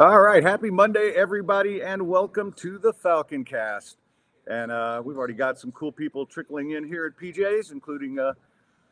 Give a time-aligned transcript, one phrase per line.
[0.00, 3.96] All right, happy Monday, everybody, and welcome to the Falcon Cast.
[4.46, 8.34] And uh, we've already got some cool people trickling in here at PJ's, including uh,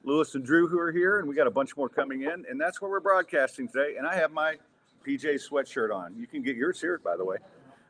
[0.03, 2.45] Lewis and Drew, who are here, and we got a bunch more coming in.
[2.51, 3.95] And that's where we're broadcasting today.
[3.97, 4.57] And I have my
[5.07, 6.17] PJ sweatshirt on.
[6.17, 7.37] You can get yours here, by the way,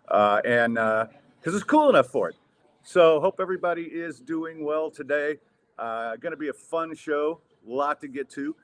[0.08, 2.36] uh, and because it's cool enough for it.
[2.82, 5.38] So hope everybody is doing well today.
[5.78, 8.54] Uh, going to be a fun show, a lot to get to.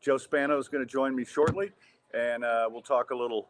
[0.00, 1.70] Joe Spano is going to join me shortly,
[2.12, 3.46] and uh, we'll talk a little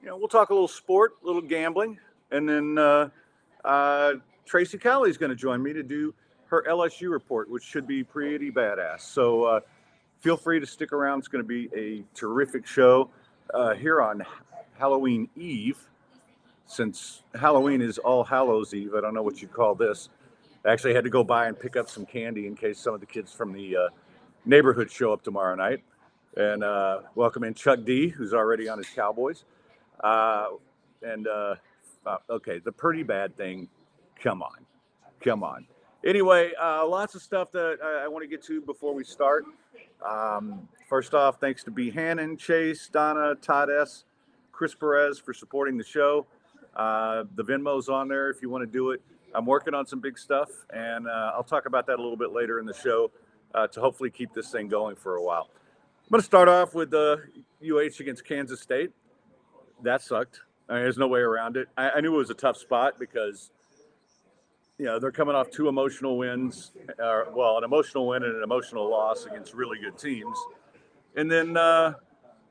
[0.00, 1.98] you know, we'll talk a little sport, a little gambling,
[2.30, 3.08] and then uh,
[3.64, 4.14] uh,
[4.44, 6.14] Tracy Cowley is going to join me to do
[6.46, 9.00] her LSU report, which should be pretty badass.
[9.00, 9.60] So uh,
[10.20, 11.20] feel free to stick around.
[11.20, 13.10] It's going to be a terrific show
[13.52, 14.22] uh, here on
[14.78, 15.78] Halloween Eve.
[16.66, 20.08] Since Halloween is All Hallows Eve, I don't know what you'd call this.
[20.64, 23.00] I actually had to go by and pick up some candy in case some of
[23.00, 23.88] the kids from the uh,
[24.44, 25.84] neighborhood show up tomorrow night.
[26.36, 29.44] And uh, welcome in Chuck D, who's already on his Cowboys.
[30.02, 30.46] Uh,
[31.02, 31.54] and uh,
[32.06, 33.68] uh, okay, the pretty bad thing.
[34.22, 34.66] Come on,
[35.20, 35.66] come on.
[36.04, 39.44] Anyway, uh, lots of stuff that I, I want to get to before we start.
[40.06, 41.90] Um, first off, thanks to B.
[41.90, 44.04] Hannon, Chase, Donna, Todd S.,
[44.52, 46.26] Chris Perez for supporting the show.
[46.74, 49.02] Uh, the Venmo's on there if you want to do it.
[49.34, 52.32] I'm working on some big stuff, and uh, I'll talk about that a little bit
[52.32, 53.10] later in the show
[53.54, 55.50] uh, to hopefully keep this thing going for a while.
[55.52, 57.20] I'm going to start off with the
[57.62, 58.92] UH against Kansas State
[59.82, 60.40] that sucked.
[60.68, 61.68] I mean, there's no way around it.
[61.76, 63.50] I, I, knew it was a tough spot because,
[64.78, 68.42] you know, they're coming off two emotional wins, uh, well, an emotional win and an
[68.42, 70.36] emotional loss against really good teams.
[71.14, 71.94] And then uh,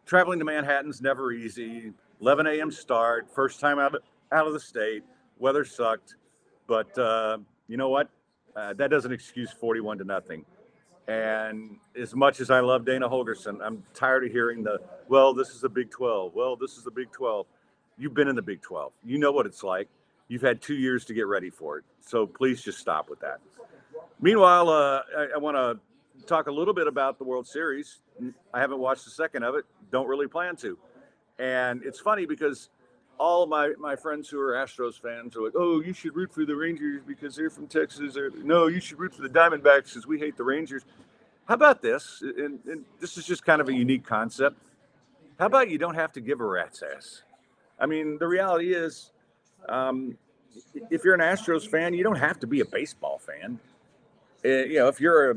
[0.05, 1.91] traveling to Manhattan's never easy.
[2.21, 2.71] 11 a.m.
[2.71, 5.03] start, first time out of, out of the state.
[5.37, 6.15] Weather sucked.
[6.67, 8.09] But uh, you know what?
[8.55, 10.45] Uh, that doesn't excuse 41 to nothing.
[11.07, 15.49] And as much as I love Dana Holgorsen, I'm tired of hearing the, well, this
[15.49, 16.33] is the Big 12.
[16.33, 17.45] Well, this is the Big 12.
[17.97, 18.91] You've been in the Big 12.
[19.03, 19.87] You know what it's like.
[20.27, 21.85] You've had two years to get ready for it.
[22.01, 23.39] So please just stop with that.
[24.19, 25.79] Meanwhile, uh, I, I want to
[26.25, 27.99] talk a little bit about the World Series.
[28.53, 29.65] I haven't watched a second of it.
[29.91, 30.77] Don't really plan to.
[31.37, 32.69] And it's funny because
[33.17, 36.45] all my my friends who are Astros fans are like, "Oh, you should root for
[36.45, 40.07] the Rangers because they're from Texas." Or no, you should root for the Diamondbacks because
[40.07, 40.83] we hate the Rangers.
[41.45, 42.21] How about this?
[42.21, 44.57] And, and, this is just kind of a unique concept.
[45.39, 47.21] How about you don't have to give a rat's ass?
[47.79, 49.11] I mean, the reality is,
[49.69, 50.17] um,
[50.89, 53.59] if you're an Astros fan, you don't have to be a baseball fan.
[54.43, 55.35] Uh, you know, if you're a,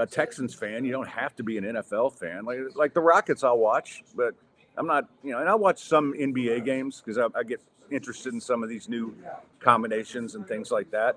[0.00, 2.44] a Texans fan, you don't have to be an NFL fan.
[2.44, 4.34] Like like the Rockets, I'll watch, but
[4.76, 8.32] I'm not, you know, and I watch some NBA games because I, I, get interested
[8.32, 9.14] in some of these new
[9.60, 11.16] combinations and things like that.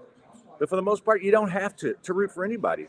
[0.59, 2.87] But for the most part, you don't have to to root for anybody.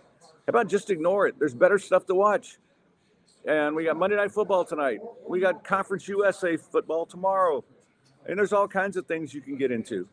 [0.50, 1.38] About just ignore it?
[1.38, 2.58] There's better stuff to watch.
[3.46, 4.98] And we got Monday Night Football tonight.
[5.28, 7.62] We got Conference USA football tomorrow.
[8.26, 10.08] And there's all kinds of things you can get into.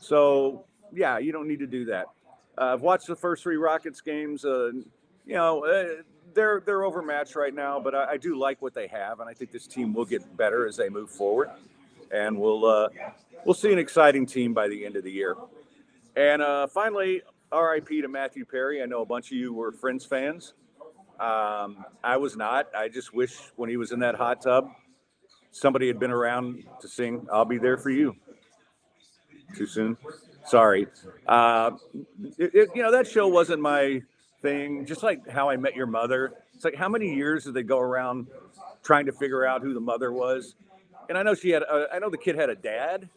[0.00, 2.06] So, yeah, you don't need to do that.
[2.56, 4.44] Uh, I've watched the first three Rockets games.
[4.44, 4.70] Uh,
[5.26, 8.86] you know, uh, they're they're overmatched right now, but I, I, do like what they
[8.86, 11.50] have, and I think this team will get better as they move forward,
[12.12, 12.88] and we'll uh,
[13.44, 15.36] we'll see an exciting team by the end of the year.
[16.14, 17.22] And uh, finally,
[17.52, 18.00] R.I.P.
[18.00, 18.82] to Matthew Perry.
[18.82, 20.54] I know a bunch of you were Friends fans.
[21.20, 22.68] Um, I was not.
[22.74, 24.70] I just wish when he was in that hot tub,
[25.50, 28.16] somebody had been around to sing "I'll Be There for You."
[29.54, 29.98] Too soon.
[30.46, 30.86] Sorry.
[31.26, 31.72] Uh,
[32.38, 34.02] it, it, you know that show wasn't my
[34.40, 36.32] thing, just like how I met your mother.
[36.54, 38.28] It's like how many years did they go around
[38.82, 40.54] trying to figure out who the mother was?
[41.08, 43.08] And I know she had, uh, I know the kid had a dad,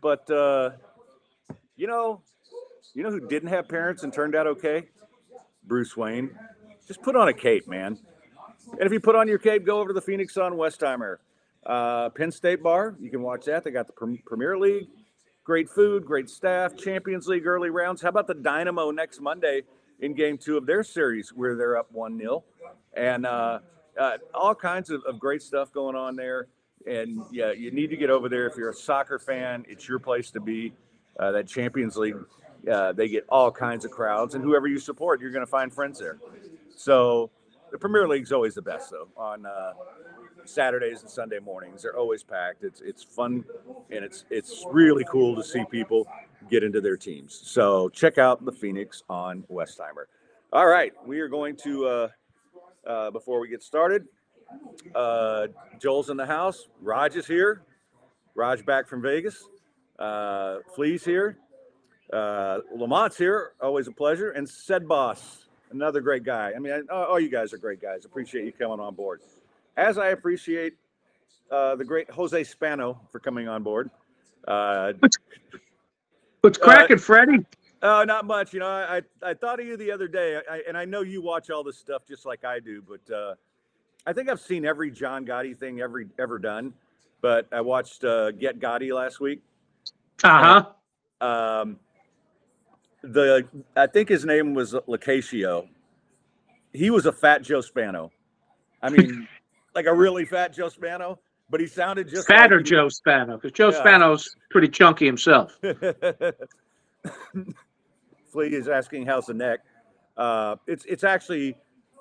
[0.00, 0.70] but uh,
[1.76, 2.20] you know,
[2.94, 4.88] you know who didn't have parents and turned out okay?
[5.64, 6.30] Bruce Wayne.
[6.86, 7.98] Just put on a cape, man.
[8.72, 11.16] And if you put on your cape, go over to the Phoenix Sun Westheimer.
[11.64, 13.64] Uh, Penn State Bar, you can watch that.
[13.64, 14.88] They got the Premier League,
[15.44, 18.02] great food, great staff, Champions League early rounds.
[18.02, 19.62] How about the Dynamo next Monday?
[20.00, 22.44] in game two of their series where they're up 1 0.
[22.96, 23.60] And uh,
[23.98, 26.48] uh, all kinds of, of, great stuff going on there.
[26.86, 28.46] And yeah, you need to get over there.
[28.46, 30.72] If you're a soccer fan, it's your place to be.
[31.18, 32.16] Uh, that Champions League,
[32.70, 34.34] uh, they get all kinds of crowds.
[34.34, 36.18] And whoever you support, you're going to find friends there.
[36.76, 37.30] So
[37.70, 39.72] the Premier League's always the best, though, on uh,
[40.44, 41.82] Saturdays and Sunday mornings.
[41.82, 42.64] They're always packed.
[42.64, 43.44] It's, it's fun
[43.90, 46.06] and it's, it's really cool to see people
[46.50, 47.40] get into their teams.
[47.44, 50.06] So check out the Phoenix on Westheimer.
[50.52, 52.08] All right, we are going to uh,
[52.86, 54.06] uh, before we get started.
[54.94, 55.46] Uh,
[55.78, 56.66] Joel's in the house.
[56.80, 57.62] Raj is here.
[58.34, 59.44] Raj back from Vegas.
[59.98, 61.38] Uh, Flea's here.
[62.12, 63.52] Uh, Lamont's here.
[63.60, 64.30] Always a pleasure.
[64.30, 66.52] And Said Boss, another great guy.
[66.54, 68.04] I mean, I, all you guys are great guys.
[68.04, 69.20] Appreciate you coming on board.
[69.76, 70.74] As I appreciate
[71.50, 73.90] uh, the great Jose Spano for coming on board.
[74.46, 74.92] Uh,
[76.40, 77.44] What's cracking, Freddie?
[77.82, 78.66] uh, not much, you know.
[78.66, 81.62] I, I thought of you the other day, I, and I know you watch all
[81.62, 83.34] this stuff just like I do, but uh,
[84.06, 86.72] I think I've seen every John Gotti thing ever ever done.
[87.20, 89.42] But I watched uh, Get Gotti last week.
[90.24, 90.64] Uh
[91.20, 91.26] huh.
[91.60, 91.78] Um,
[93.02, 95.68] the I think his name was Lacatio.
[96.72, 98.12] He was a fat Joe Spano.
[98.82, 99.26] I mean,
[99.74, 101.18] like a really fat Joe Spano,
[101.48, 103.78] but he sounded just Fatter like Joe Spano, because Joe Yeah.
[103.78, 105.56] Spano's pretty chunky himself.
[108.30, 109.60] Flea is asking how's the neck.
[110.16, 111.56] Uh, it's it's actually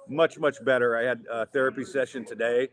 [0.07, 0.97] much much better.
[0.97, 2.69] I had a therapy session today,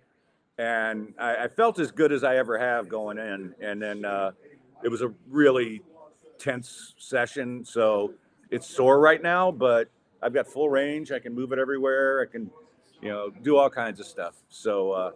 [0.58, 3.54] and I, I felt as good as I ever have going in.
[3.60, 4.32] And then uh,
[4.84, 5.82] it was a really
[6.38, 8.12] tense session, so
[8.50, 9.88] it's sore right now, but
[10.22, 11.12] I've got full range.
[11.12, 12.20] I can move it everywhere.
[12.20, 12.50] I can,
[13.00, 14.34] you know, do all kinds of stuff.
[14.48, 15.10] So uh,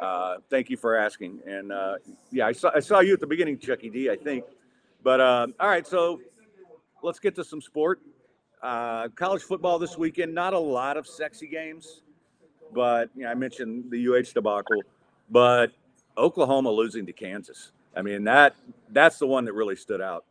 [0.00, 1.40] uh, thank you for asking.
[1.46, 1.96] And uh,
[2.30, 4.10] yeah, I saw I saw you at the beginning, Chucky D.
[4.10, 4.44] I think.
[5.02, 6.20] But um, all right, so
[7.02, 8.00] let's get to some sport.
[8.62, 10.34] Uh, college football this weekend.
[10.34, 12.02] Not a lot of sexy games,
[12.72, 14.82] but you know, I mentioned the UH debacle,
[15.30, 15.72] but
[16.16, 17.72] Oklahoma losing to Kansas.
[17.94, 18.56] I mean that
[18.90, 20.24] that's the one that really stood out.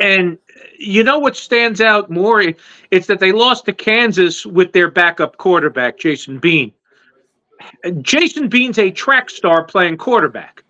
[0.00, 0.38] And
[0.78, 2.42] you know what stands out more?
[2.90, 6.72] It's that they lost to Kansas with their backup quarterback, Jason Bean.
[8.00, 10.62] Jason Bean's a track star playing quarterback.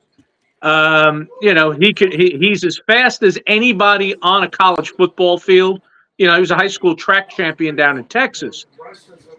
[0.63, 5.39] Um, you know, he could he, he's as fast as anybody on a college football
[5.39, 5.83] field.
[6.17, 8.67] You know, he was a high school track champion down in Texas.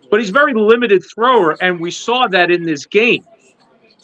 [0.09, 3.25] But he's a very limited thrower, and we saw that in this game.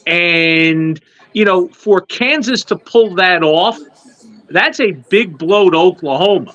[0.05, 0.99] And,
[1.33, 3.79] you know, for Kansas to pull that off,
[4.49, 6.53] that's a big blow to Oklahoma.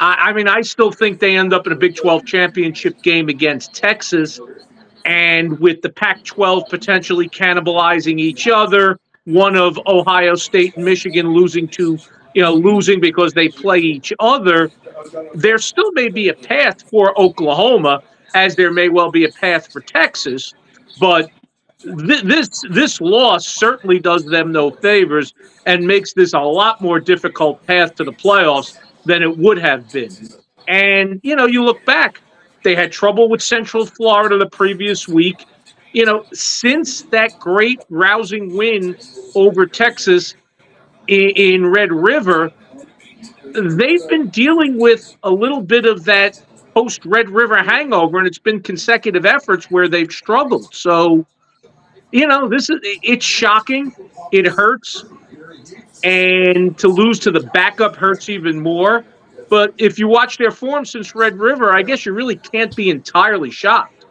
[0.00, 3.28] I, I mean, I still think they end up in a Big 12 championship game
[3.28, 4.40] against Texas.
[5.04, 11.32] And with the Pac 12 potentially cannibalizing each other, one of Ohio State and Michigan
[11.32, 11.98] losing to,
[12.34, 14.70] you know, losing because they play each other,
[15.34, 18.02] there still may be a path for Oklahoma,
[18.34, 20.54] as there may well be a path for Texas.
[20.98, 21.30] But
[21.82, 25.34] th- this this loss certainly does them no favors
[25.66, 29.90] and makes this a lot more difficult path to the playoffs than it would have
[29.92, 30.12] been.
[30.68, 32.20] And you know, you look back,
[32.62, 35.46] they had trouble with Central Florida the previous week.
[35.92, 38.96] You know, since that great rousing win
[39.34, 40.34] over Texas
[41.08, 42.52] in, in Red River,
[43.44, 46.40] they've been dealing with a little bit of that
[46.74, 50.72] post Red River hangover, and it's been consecutive efforts where they've struggled.
[50.72, 51.26] So,
[52.12, 53.94] you know, this is it's shocking.
[54.32, 55.04] It hurts,
[56.02, 59.04] and to lose to the backup hurts even more.
[59.48, 62.88] But if you watch their form since Red River, I guess you really can't be
[62.88, 64.06] entirely shocked.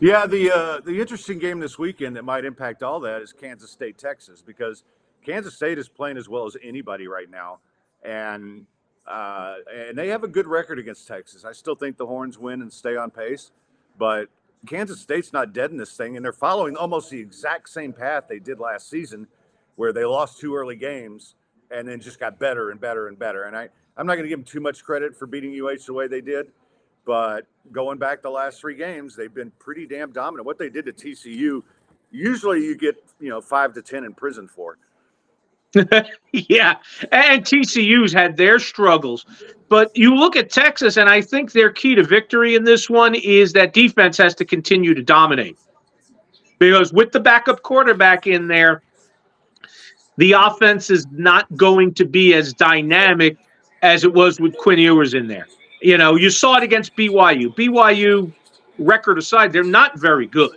[0.00, 3.70] Yeah, the uh, the interesting game this weekend that might impact all that is Kansas
[3.70, 4.84] State Texas because
[5.24, 7.60] Kansas State is playing as well as anybody right now,
[8.04, 8.66] and
[9.06, 11.44] uh, and they have a good record against Texas.
[11.44, 13.52] I still think the Horns win and stay on pace,
[13.98, 14.28] but
[14.66, 18.24] Kansas State's not dead in this thing, and they're following almost the exact same path
[18.28, 19.26] they did last season,
[19.76, 21.34] where they lost two early games
[21.70, 23.44] and then just got better and better and better.
[23.44, 25.92] And I I'm not going to give them too much credit for beating UH the
[25.92, 26.52] way they did.
[27.06, 30.44] But going back the last three games, they've been pretty damn dominant.
[30.44, 31.62] What they did to TCU,
[32.10, 34.76] usually you get you know five to ten in prison for.
[36.32, 36.76] yeah,
[37.12, 39.26] and TCU's had their struggles,
[39.68, 43.14] but you look at Texas, and I think their key to victory in this one
[43.14, 45.58] is that defense has to continue to dominate.
[46.58, 48.82] Because with the backup quarterback in there,
[50.16, 53.36] the offense is not going to be as dynamic
[53.82, 55.46] as it was with Quinn Ewers in there.
[55.82, 57.54] You know, you saw it against BYU.
[57.54, 58.32] BYU,
[58.78, 60.56] record aside, they're not very good.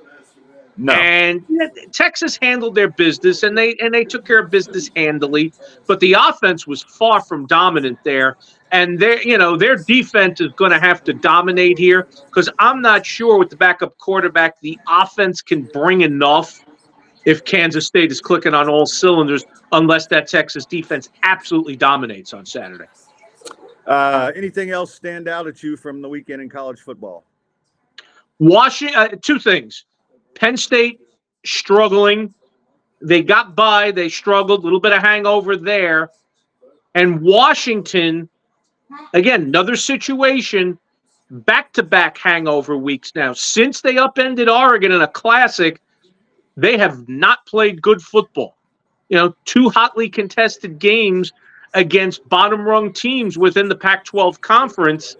[0.81, 4.89] No, And yeah, Texas handled their business, and they and they took care of business
[4.95, 5.51] handily.
[5.87, 8.37] But the offense was far from dominant there,
[8.71, 12.81] and their you know their defense is going to have to dominate here because I'm
[12.81, 16.63] not sure with the backup quarterback the offense can bring enough
[17.25, 19.43] if Kansas State is clicking on all cylinders,
[19.73, 22.87] unless that Texas defense absolutely dominates on Saturday.
[23.85, 27.25] Uh, anything else stand out at you from the weekend in college football?
[28.37, 29.83] Washington, uh, two things.
[30.39, 31.01] Penn State
[31.45, 32.33] struggling.
[33.01, 36.09] They got by, they struggled, a little bit of hangover there.
[36.95, 38.29] And Washington,
[39.13, 40.79] again, another situation,
[41.29, 43.33] back to back hangover weeks now.
[43.33, 45.81] Since they upended Oregon in a classic,
[46.57, 48.55] they have not played good football.
[49.09, 51.31] You know, two hotly contested games
[51.73, 55.15] against bottom rung teams within the Pac 12 conference.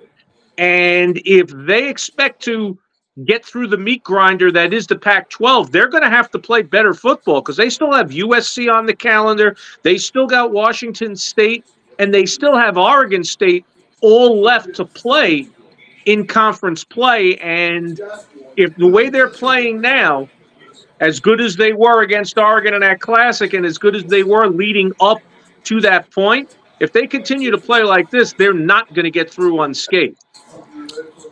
[0.57, 2.77] And if they expect to
[3.25, 6.39] get through the meat grinder that is the Pac 12, they're going to have to
[6.39, 9.55] play better football because they still have USC on the calendar.
[9.83, 11.65] They still got Washington State
[11.97, 13.65] and they still have Oregon State
[14.01, 15.47] all left to play
[16.05, 17.37] in conference play.
[17.37, 17.99] And
[18.55, 20.29] if the way they're playing now,
[20.99, 24.23] as good as they were against Oregon in that classic and as good as they
[24.23, 25.19] were leading up
[25.65, 29.29] to that point, if they continue to play like this, they're not going to get
[29.29, 30.23] through unscathed.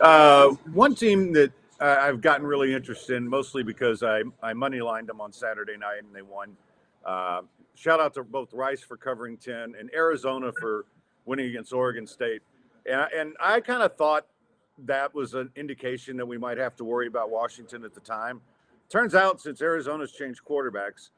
[0.00, 1.50] Uh, one team that
[1.80, 6.02] I've gotten really interested in, mostly because I, I money lined them on Saturday night
[6.04, 6.56] and they won.
[7.04, 7.42] Uh,
[7.74, 10.86] shout out to both Rice for covering 10 and Arizona for
[11.24, 12.42] winning against Oregon State.
[12.84, 14.26] And, and I kind of thought
[14.86, 18.40] that was an indication that we might have to worry about Washington at the time.
[18.88, 21.10] Turns out, since Arizona's changed quarterbacks,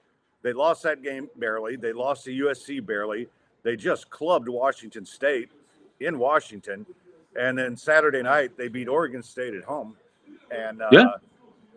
[0.42, 1.76] they lost that game barely.
[1.76, 3.28] They lost to USC barely.
[3.62, 5.50] They just clubbed Washington State
[6.00, 6.86] in Washington.
[7.38, 9.96] And then Saturday night, they beat Oregon State at home.
[10.50, 11.06] And, uh, Yeah.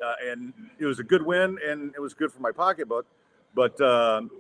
[0.03, 3.05] uh, and it was a good win and it was good for my pocketbook.
[3.53, 4.31] But um,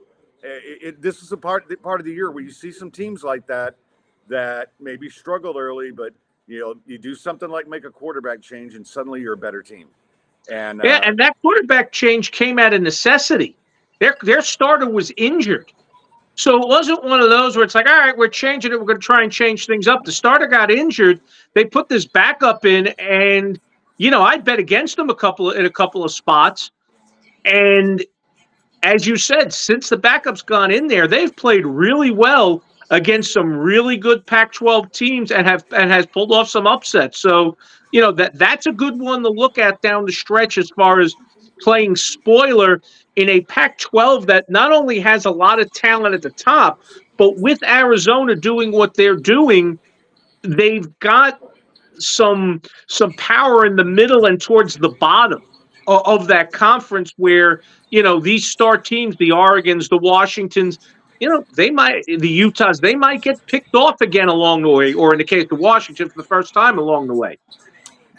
[0.43, 3.23] it, it, this is a part, part of the year where you see some teams
[3.23, 3.75] like that
[4.29, 6.13] that maybe struggled early, but
[6.47, 9.61] you know, you do something like make a quarterback change and suddenly you're a better
[9.61, 9.87] team.
[10.51, 13.55] And Yeah, uh, and that quarterback change came out of necessity.
[13.99, 15.71] Their their starter was injured.
[16.35, 18.79] So it wasn't one of those where it's like, all right, we're changing it.
[18.79, 20.03] We're going to try and change things up.
[20.03, 21.21] The starter got injured.
[21.53, 23.59] They put this backup in, and
[23.97, 26.71] you know, I bet against them a couple in a couple of spots.
[27.45, 28.03] And
[28.83, 33.51] as you said, since the backup's gone in there, they've played really well against some
[33.51, 37.19] really good Pac-12 teams and have and has pulled off some upsets.
[37.19, 37.57] So
[37.91, 40.99] you know that that's a good one to look at down the stretch as far
[40.99, 41.15] as
[41.61, 42.81] playing spoiler
[43.15, 46.81] in a Pac-12 that not only has a lot of talent at the top,
[47.17, 49.79] but with Arizona doing what they're doing,
[50.41, 51.39] they've got
[52.05, 55.41] some some power in the middle and towards the bottom
[55.87, 60.79] o- of that conference where you know these star teams the oregons the washingtons
[61.19, 64.93] you know they might the utahs they might get picked off again along the way
[64.93, 67.37] or in the case of washington for the first time along the way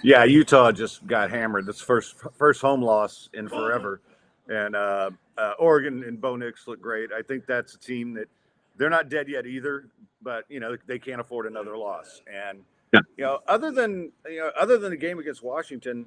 [0.04, 1.64] yeah, Utah just got hammered.
[1.64, 4.02] That's first first home loss in forever.
[4.48, 7.10] And uh, uh, Oregon and Bo Nix look great.
[7.10, 8.28] I think that's a team that
[8.76, 9.88] they're not dead yet either,
[10.20, 12.20] but you know they can't afford another loss.
[12.30, 12.58] And
[12.94, 13.00] Yeah.
[13.16, 16.06] you know, other than you know, other than the game against Washington,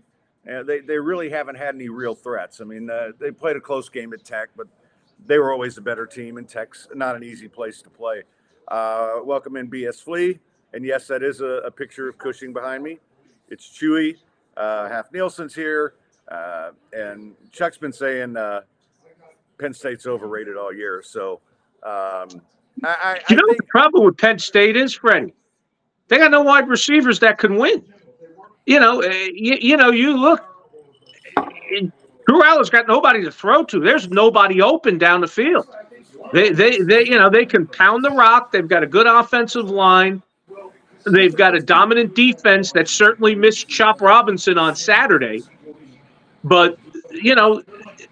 [0.51, 2.61] uh, they they really haven't had any real threats.
[2.61, 4.67] I mean, uh, they played a close game at Tech, but
[5.25, 8.23] they were always a better team, and Tech's not an easy place to play.
[8.67, 10.39] Uh, welcome in BS Flea,
[10.73, 12.99] and yes, that is a, a picture of Cushing behind me.
[13.49, 14.17] It's Chewy.
[14.55, 15.93] Uh, Half Nielsen's here,
[16.29, 18.61] uh, and Chuck's been saying uh,
[19.59, 21.01] Penn State's overrated all year.
[21.05, 21.41] So
[21.83, 22.41] um,
[22.83, 25.33] I, I, I you know what think the problem with penn state is freddie
[26.07, 27.83] they got no wide receivers that can win
[28.65, 30.43] you know uh, you, you know you look
[32.27, 33.79] Drew Allar's got nobody to throw to.
[33.79, 35.65] There's nobody open down the field.
[36.33, 38.51] They, they, they, you know, they can pound the rock.
[38.51, 40.21] They've got a good offensive line.
[41.05, 45.41] They've got a dominant defense that certainly missed Chop Robinson on Saturday.
[46.43, 46.77] But,
[47.11, 47.63] you know,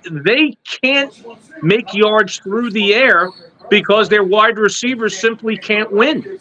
[0.09, 1.13] they can't
[1.61, 3.31] make yards through the air
[3.69, 6.39] because their wide receivers simply can't win.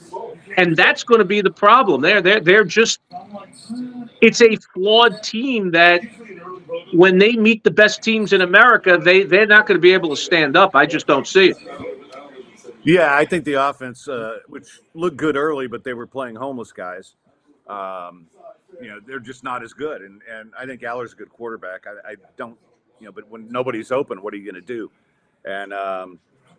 [0.57, 2.01] And that's going to be the problem.
[2.01, 3.01] They're, they're, they're just,
[4.21, 6.03] it's a flawed team that
[6.93, 10.11] when they meet the best teams in America, they, they're not going to be able
[10.11, 10.75] to stand up.
[10.75, 11.57] I just don't see it.
[12.85, 16.71] Yeah, I think the offense, uh, which looked good early, but they were playing homeless
[16.71, 17.15] guys.
[17.67, 18.27] Um,
[18.81, 20.03] you know, they're just not as good.
[20.03, 21.87] And and I think Allar's a good quarterback.
[21.87, 22.59] I, I don't,
[23.01, 24.91] you know, but when nobody's open, what are you going to do?
[25.47, 26.19] And um,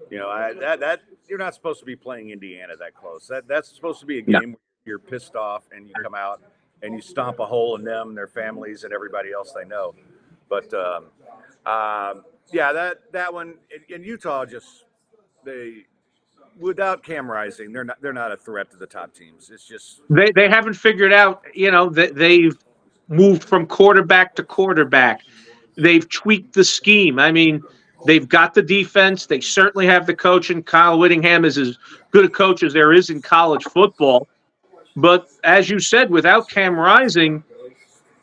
[0.09, 3.27] you know, I, that that you're not supposed to be playing Indiana that close.
[3.27, 4.39] That that's supposed to be a game Yeah.
[4.41, 6.41] where you're pissed off and you come out
[6.83, 9.95] and you stomp a hole in them, their families, and everybody else they know.
[10.49, 11.05] But um,
[11.65, 13.55] um, yeah, that that one
[13.89, 14.85] in, in Utah just
[15.43, 15.85] they
[16.59, 19.49] without Cam Rising, they're not they're not a threat to the top teams.
[19.49, 22.57] It's just They, they haven't figured out, you know, that they've
[23.07, 25.21] moved from quarterback to quarterback.
[25.75, 27.19] They've tweaked the scheme.
[27.19, 27.61] I mean,
[28.05, 29.25] they've got the defense.
[29.25, 31.77] They certainly have the coach, and Kyle Whittingham is as
[32.11, 34.27] good a coach as there is in college football.
[34.95, 37.43] But as you said, without Cam Rising,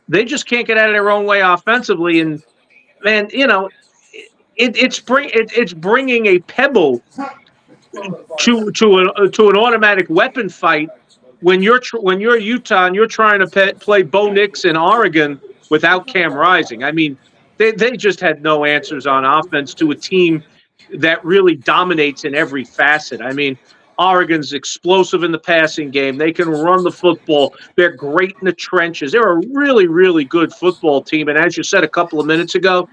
[0.08, 2.20] they just can't get out of their own way offensively.
[2.20, 2.42] And
[3.04, 3.68] man, you know,
[4.56, 7.02] it, it's bring it, it's bringing a pebble
[8.38, 10.88] to to a, to an automatic weapon fight
[11.40, 14.76] when you're tr- when you're Utah and you're trying to pe- play Bo Nix in
[14.76, 16.84] Oregon without Cam Rising.
[16.84, 17.18] I mean,
[17.58, 20.42] they they just had no answers on offense to a team
[20.94, 23.20] that really dominates in every facet.
[23.20, 23.58] I mean,
[23.98, 26.16] Oregon's explosive in the passing game.
[26.16, 27.54] They can run the football.
[27.76, 29.12] They're great in the trenches.
[29.12, 31.28] They're a really, really good football team.
[31.28, 32.88] And as you said a couple of minutes ago,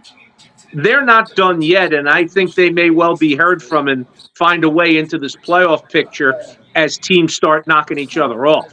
[0.73, 1.93] they're not done yet.
[1.93, 5.35] And I think they may well be heard from and find a way into this
[5.35, 6.39] playoff picture
[6.75, 8.71] as teams start knocking each other off.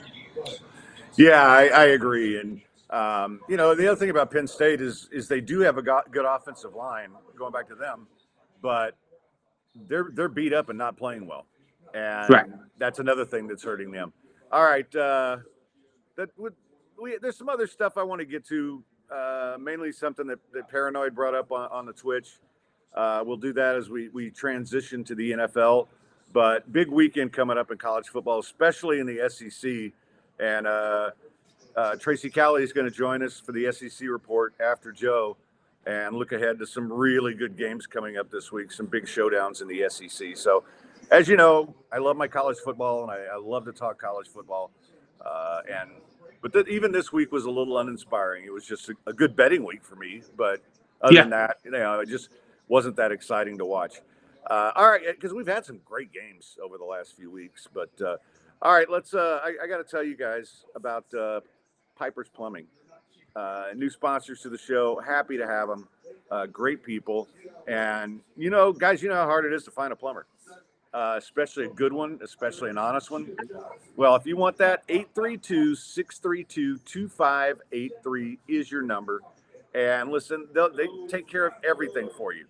[1.17, 2.39] Yeah, I, I agree.
[2.39, 2.61] And
[2.97, 5.83] um, you know, the other thing about Penn State is is they do have a
[5.83, 7.11] go- good offensive line.
[7.37, 8.07] Going back to them,
[8.63, 8.97] but
[9.89, 11.47] they're they're beat up and not playing well,
[11.95, 12.47] and Right.
[12.79, 14.13] that's another thing that's hurting them.
[14.51, 15.39] All right, uh,
[16.17, 16.55] that would
[17.01, 18.83] we, there's some other stuff I want to get to.
[19.15, 22.39] Uh, mainly something that, that Paranoid brought up on, on the Twitch.
[22.95, 25.89] Uh, we'll do that as we we transition to the NFL.
[26.33, 29.93] But big weekend coming up in college football, especially in the SEC.
[30.41, 31.11] And uh,
[31.77, 35.37] uh, Tracy Cowley is going to join us for the SEC report after Joe
[35.87, 39.63] and look ahead to some really good games coming up this week, some big showdowns
[39.63, 40.37] in the SEC.
[40.37, 40.65] So,
[41.11, 44.29] as you know, I love my college football and I, I love to talk college
[44.29, 44.71] football.
[45.25, 45.91] Uh, and
[46.43, 48.45] but th- even this week was a little uninspiring.
[48.45, 50.61] It was just a, a good betting week for me, but
[51.03, 51.23] other Yeah.
[51.23, 52.31] than that, you know, it just
[52.69, 54.01] wasn't that exciting to watch.
[54.49, 57.91] Uh, all right, because we've had some great games over the last few weeks, but
[58.01, 58.17] uh,
[58.63, 59.13] all right, let's.
[59.15, 61.41] Uh, I, I got to tell you guys about uh,
[61.97, 62.67] Piper's Plumbing.
[63.35, 65.01] Uh, new sponsors to the show.
[65.05, 65.89] Happy to have them.
[66.31, 67.29] Uh, great people.
[67.67, 70.27] And, you know, guys, you know how hard it is to find a plumber,
[70.95, 73.37] uh, especially a good one, especially an honest one.
[73.97, 79.21] Well, if you want that, 832 632 2583 is your number.
[79.75, 82.47] And listen, they take care of everything for you.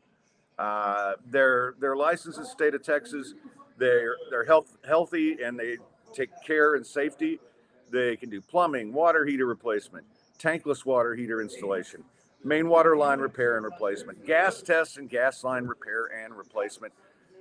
[0.58, 3.34] Uh, they're they're licensed in the state of Texas.
[3.76, 5.76] They're they're health healthy and they
[6.14, 7.40] take care and safety.
[7.90, 10.06] They can do plumbing, water heater replacement,
[10.38, 12.04] tankless water heater installation,
[12.44, 16.92] main water line repair and replacement, gas tests and gas line repair and replacement,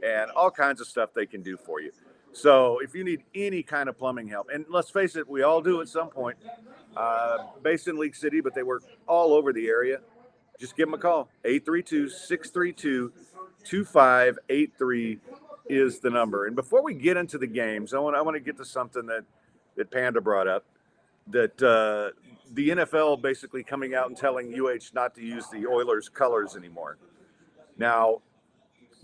[0.03, 1.91] and all kinds of stuff they can do for you.
[2.33, 5.61] So if you need any kind of plumbing help, and let's face it, we all
[5.61, 6.37] do at some point.
[6.95, 9.99] Uh, based in League City, but they work all over the area.
[10.59, 11.29] Just give them a call.
[11.43, 13.11] 832 632
[13.65, 15.19] 2583
[15.67, 16.45] is the number.
[16.45, 19.05] And before we get into the games, I want, I want to get to something
[19.07, 19.25] that,
[19.75, 20.66] that Panda brought up
[21.27, 22.11] that uh,
[22.53, 26.98] the NFL basically coming out and telling UH not to use the Oilers colors anymore.
[27.77, 28.22] Now,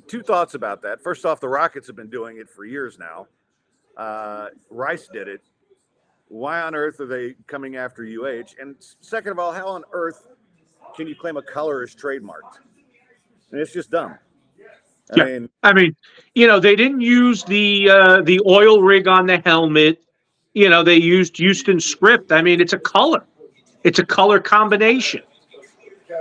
[0.08, 1.02] two thoughts about that.
[1.02, 3.28] First off, the Rockets have been doing it for years now.
[3.98, 5.42] Uh, Rice did it.
[6.28, 8.56] Why on earth are they coming after UH?
[8.60, 10.28] And second of all, how on earth
[10.96, 12.60] can you claim a color is trademarked?
[13.52, 14.18] And it's just dumb.
[15.12, 15.26] I Yeah.
[15.26, 15.96] mean, I mean,
[16.36, 20.02] you know, they didn't use the uh, the oil rig on the helmet.
[20.54, 22.32] You know, they used Houston script.
[22.32, 23.24] I mean, it's a color.
[23.84, 25.24] It's a color combination.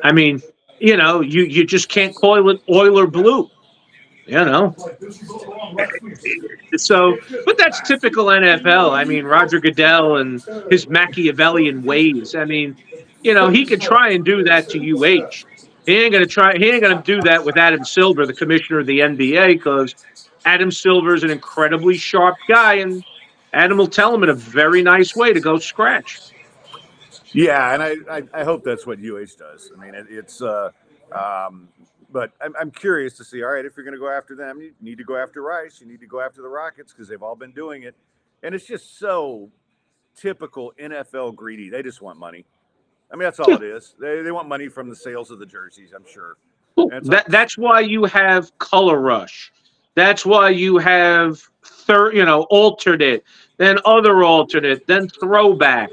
[0.03, 0.41] I mean,
[0.79, 3.51] you know, you you just can't call it Oiler blue.
[4.27, 4.77] You know.
[6.77, 8.93] So, but that's typical NFL.
[8.93, 10.41] I mean, Roger Goodell and
[10.71, 12.37] his Machiavellian ways.
[12.37, 12.77] I mean,
[13.23, 15.45] you know, he could try and do that to UH.
[15.87, 16.57] He ain't gonna try.
[16.57, 19.95] He ain't gonna do that with Adam Silver, the commissioner of the NBA, because
[20.45, 23.05] Adam Silver is an incredibly sharp guy, and
[23.53, 26.21] Adam will tell him in a very nice way to go scratch.
[27.33, 29.71] Yeah, and I, I, I hope that's what UH does.
[29.77, 30.71] I mean, it, it's, uh,
[31.13, 31.69] um,
[32.13, 33.43] but I'm, I'm curious to see.
[33.43, 35.81] All right, if you're going to go after them, you need to go after Rice.
[35.81, 37.95] You need to go after the Rockets because they've all been doing it,
[38.43, 39.51] and it's just so
[40.17, 41.71] typical NFL greedy.
[41.71, 42.45] They just want money.
[43.13, 43.95] I mean, that's all it is.
[44.01, 45.93] They, they want money from the sales of the jerseys.
[45.95, 46.37] I'm sure.
[46.77, 49.53] That's That, that's why you have color rush.
[50.01, 53.23] That's why you have third, you know, alternate,
[53.59, 55.91] then other alternate, then throwback.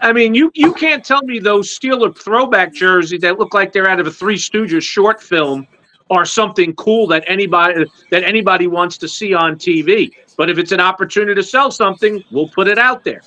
[0.00, 3.86] I mean, you you can't tell me those Steeler throwback jerseys that look like they're
[3.86, 5.66] out of a Three Stooges short film
[6.08, 10.10] are something cool that anybody that anybody wants to see on TV.
[10.38, 13.20] But if it's an opportunity to sell something, we'll put it out there.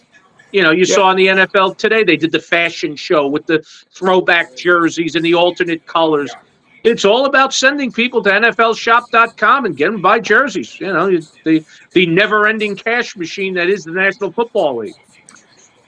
[0.51, 0.95] You know, you Yeah.
[0.95, 3.61] saw in the NFL today they did the fashion show with the
[3.93, 6.35] throwback jerseys and the alternate colors.
[6.83, 10.79] It's all about sending people to NFLShop.com and get them buy jerseys.
[10.79, 11.09] You know,
[11.43, 14.95] the the never-ending cash machine that is the National Football League.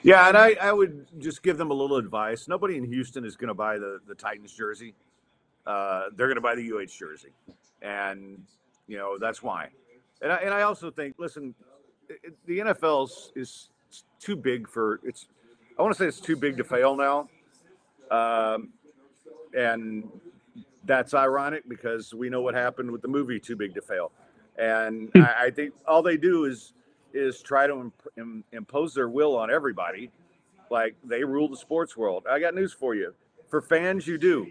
[0.04, 2.46] Yeah, and I, I would just give them a little advice.
[2.46, 4.94] Nobody in Houston is going to buy the, the Titans jersey.
[5.66, 7.30] Uh, they're going to buy the UH jersey.
[7.80, 8.44] And,
[8.86, 9.68] you know, that's why.
[10.20, 11.54] And I, and I also think, listen,
[12.10, 13.68] it, the NFL is, is
[14.20, 15.26] too big for it's,
[15.78, 17.30] I want to say it's too big to fail now.
[18.10, 18.74] Um,
[19.56, 20.06] and
[20.86, 24.12] that's ironic because we know what happened with the movie Too Big to Fail.
[24.58, 25.22] And hmm.
[25.22, 26.72] I, I think all they do is
[27.12, 30.10] is try to imp- im- impose their will on everybody,
[30.70, 32.24] like they rule the sports world.
[32.28, 33.14] I got news for you:
[33.48, 34.46] for fans, you do.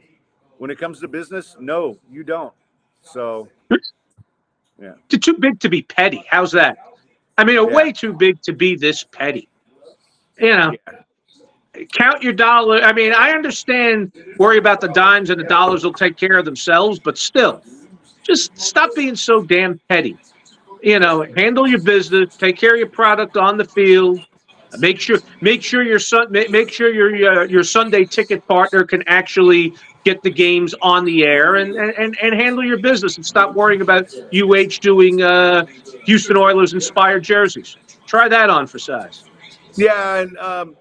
[0.59, 2.53] When it comes to business, no, you don't.
[3.01, 3.49] So,
[4.79, 4.93] Yeah.
[5.09, 6.23] Too, too big to be petty.
[6.29, 6.77] How's that?
[7.37, 7.75] I mean, Yeah.
[7.75, 9.49] way too big to be this petty.
[10.39, 11.02] You know, Yeah.
[11.91, 12.77] Count your dollar.
[12.81, 16.45] I mean, I understand worry about the dimes and the dollars will take care of
[16.45, 17.63] themselves, but still,
[18.23, 20.17] just stop being so damn petty.
[20.81, 24.25] You know, handle your business, take care of your product on the field.
[24.79, 29.03] Make sure, make sure your son, make, sure your uh, your Sunday ticket partner can
[29.07, 33.53] actually get the games on the air and and, and handle your business and stop
[33.53, 35.65] worrying about UH doing uh,
[36.05, 37.77] Houston Oilers inspired jerseys.
[38.07, 39.25] Try that on for size.
[39.75, 40.75] Yeah, and um,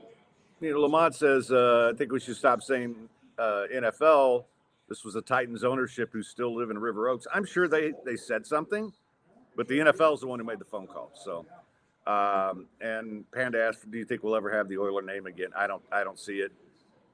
[0.62, 2.94] you know, Lamont says uh, I think we should stop saying
[3.38, 4.44] uh, NFL.
[4.88, 7.26] This was the Titans ownership who still live in River Oaks.
[7.32, 8.92] I'm sure they they said something,
[9.56, 11.10] but the NFL is the one who made the phone call.
[11.14, 11.46] So,
[12.06, 15.66] um, and Panda asked, "Do you think we'll ever have the Oiler name again?" I
[15.66, 15.82] don't.
[15.90, 16.52] I don't see it.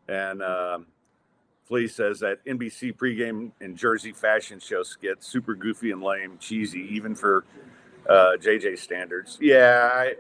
[0.09, 0.87] And um,
[1.67, 6.81] Flea says that NBC pregame and Jersey fashion show skit super goofy and lame, cheesy,
[6.95, 7.45] even for
[8.09, 9.39] uh, JJ standards.
[9.41, 10.15] Yeah, I,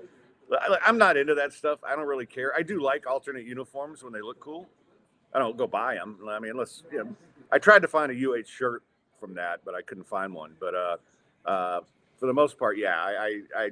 [0.84, 1.78] I'm not into that stuff.
[1.86, 2.52] I don't really care.
[2.56, 4.68] I do like alternate uniforms when they look cool.
[5.34, 6.18] I don't go buy them.
[6.28, 6.84] I mean, let's.
[6.90, 7.16] You know,
[7.52, 8.82] I tried to find a UH shirt
[9.20, 10.54] from that, but I couldn't find one.
[10.58, 10.96] But uh,
[11.44, 11.80] uh,
[12.18, 13.70] for the most part, yeah, I, I, I,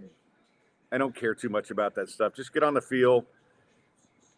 [0.92, 2.34] I don't care too much about that stuff.
[2.34, 3.24] Just get on the field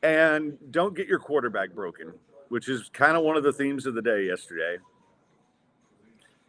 [0.02, 2.12] and don't get your quarterback broken,
[2.48, 4.78] which is kind of one of the themes of the day yesterday.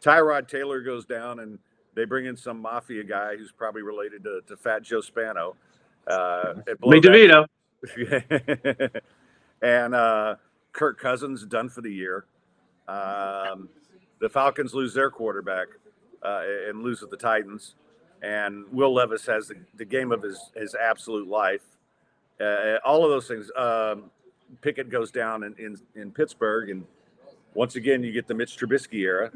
[0.01, 1.59] Tyrod Taylor goes down, and
[1.95, 5.55] they bring in some mafia guy who's probably related to, to Fat Joe Spano.
[6.07, 7.45] Uh, at Lee Blowback-
[7.85, 9.01] DeVito.
[9.61, 10.35] and uh,
[10.73, 12.25] Kirk Cousins done for the year.
[12.87, 13.69] Um,
[14.19, 15.67] the Falcons lose their quarterback
[16.23, 17.75] uh, and lose to the Titans.
[18.21, 21.63] And Will Levis has the, the game of his, his absolute life.
[22.39, 23.49] Uh, all of those things.
[23.55, 24.11] Um,
[24.61, 26.69] Pickett goes down in, in, in Pittsburgh.
[26.69, 26.85] And
[27.53, 29.31] once again, you get the Mitch Trubisky era.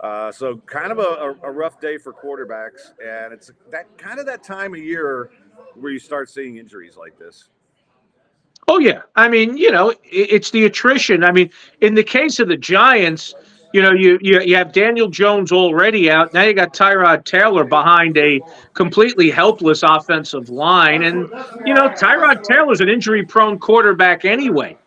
[0.00, 2.92] Uh, so kind of a, a rough day for quarterbacks.
[3.04, 5.30] And it's that kind of that time of year
[5.76, 7.48] where you start seeing injuries like this.
[8.66, 11.22] Oh yeah, I mean, you know, it's the attrition.
[11.22, 13.34] I mean, in the case of the Giants,
[13.74, 16.32] you know, you you, you have Daniel Jones already out.
[16.32, 18.40] Now you got Tyrod Taylor behind a
[18.72, 21.28] completely helpless offensive line, and
[21.66, 24.78] you know, Tyrod Taylor's an injury-prone quarterback anyway.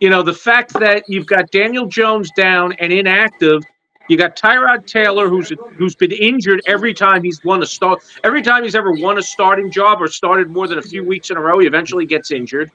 [0.00, 3.62] You know, the fact that you've got Daniel Jones down and inactive.
[4.08, 8.02] You got Tyrod Taylor, who's who's been injured every time he's won a start.
[8.24, 11.30] Every time he's ever won a starting job or started more than a few weeks
[11.30, 12.70] in a row, he eventually gets injured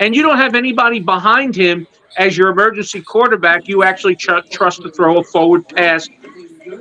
[0.00, 1.86] and you don't have anybody behind him
[2.18, 6.08] as your emergency quarterback you actually tr- trust to throw a forward pass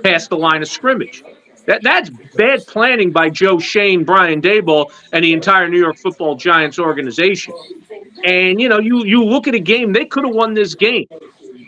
[0.04, 1.24] past the line of scrimmage.
[1.66, 6.36] That that's bad planning by Joe Schoen, Brian Daboll, and the entire New York Football
[6.36, 7.54] Giants organization.
[8.26, 11.08] And you know, you you look at a game; they could have won this game.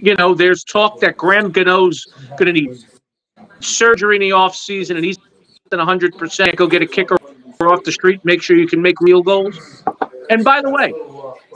[0.05, 2.05] You know, there's talk that Graham Gano's
[2.37, 2.85] going to need
[3.59, 5.17] surgery in the offseason, and he's
[5.71, 6.55] than 100 percent.
[6.55, 7.17] Go get a kicker
[7.61, 8.23] off the street.
[8.23, 9.83] Make sure you can make real goals.
[10.29, 10.93] And by the way,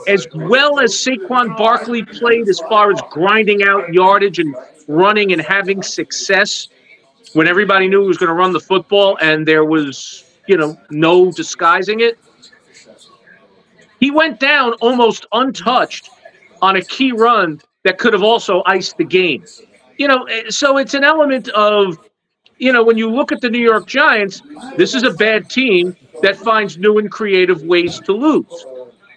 [0.08, 4.56] as well as Saquon Barkley played as far as grinding out yardage and
[4.88, 6.66] running and having success
[7.34, 10.76] when everybody knew he was going to run the football and there was, you know,
[10.90, 12.18] no disguising it.
[14.00, 16.10] He went down almost untouched
[16.60, 19.44] on a key run that could have also iced the game.
[19.96, 21.98] You know, eh, so it's an element of,
[22.58, 24.42] you know, when you look at the New York Giants,
[24.76, 28.66] this is a bad team that finds new and creative ways to lose.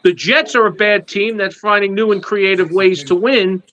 [0.03, 3.63] The Jets are a bad team that's finding new and creative ways to win.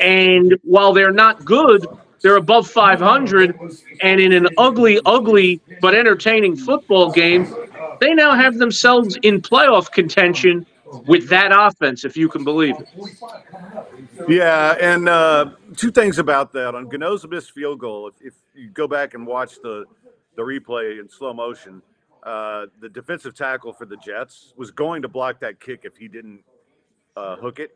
[0.00, 1.86] And while they're not good,
[2.22, 3.58] they're above 500.
[4.00, 7.54] And in an ugly, ugly, but entertaining football game,
[8.00, 10.66] they now have themselves in playoff contention
[11.06, 12.88] with that offense, if you can believe it.
[14.28, 18.08] Yeah, and uh, two things about that on Gano's missed field goal.
[18.08, 19.84] If, if you go back and watch the
[20.36, 21.82] the replay in slow motion,
[22.22, 26.08] uh, the defensive tackle for the Jets was going to block that kick if he
[26.08, 26.42] didn't
[27.16, 27.74] uh, hook it,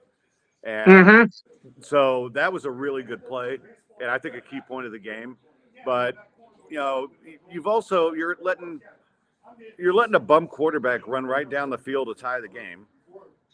[0.64, 1.81] and Mm-hmm.
[1.83, 3.59] so that was a really good play,
[4.00, 5.37] and I think a key point of the game.
[5.85, 6.16] But
[6.70, 7.09] you know,
[7.50, 8.81] you've also you're letting
[9.79, 12.87] you're letting a bum quarterback run right down the field to tie the game,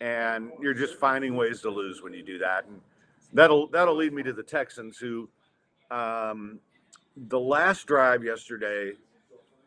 [0.03, 2.67] and you're just finding ways to lose when you do that.
[2.67, 2.81] And
[3.33, 5.29] that'll that'll lead me to the Texans, who
[5.93, 6.59] um,
[7.17, 8.95] the last drive yesterday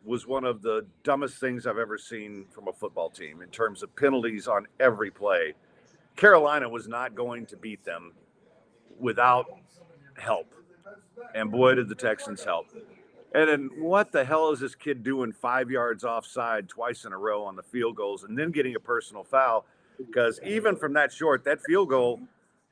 [0.04, 3.82] was one of the dumbest things I've ever seen from a football team in terms
[3.82, 5.54] of penalties on every play.
[6.18, 8.12] Carolina was not going to beat them
[9.00, 9.46] without
[10.18, 10.54] help.
[11.34, 12.68] And boy, did the Texans help.
[13.34, 17.18] And then what the hell is this kid doing five yards offside twice in a
[17.18, 19.66] row on the field goals and then getting a personal foul?
[19.98, 22.20] Because even from that short, that field goal,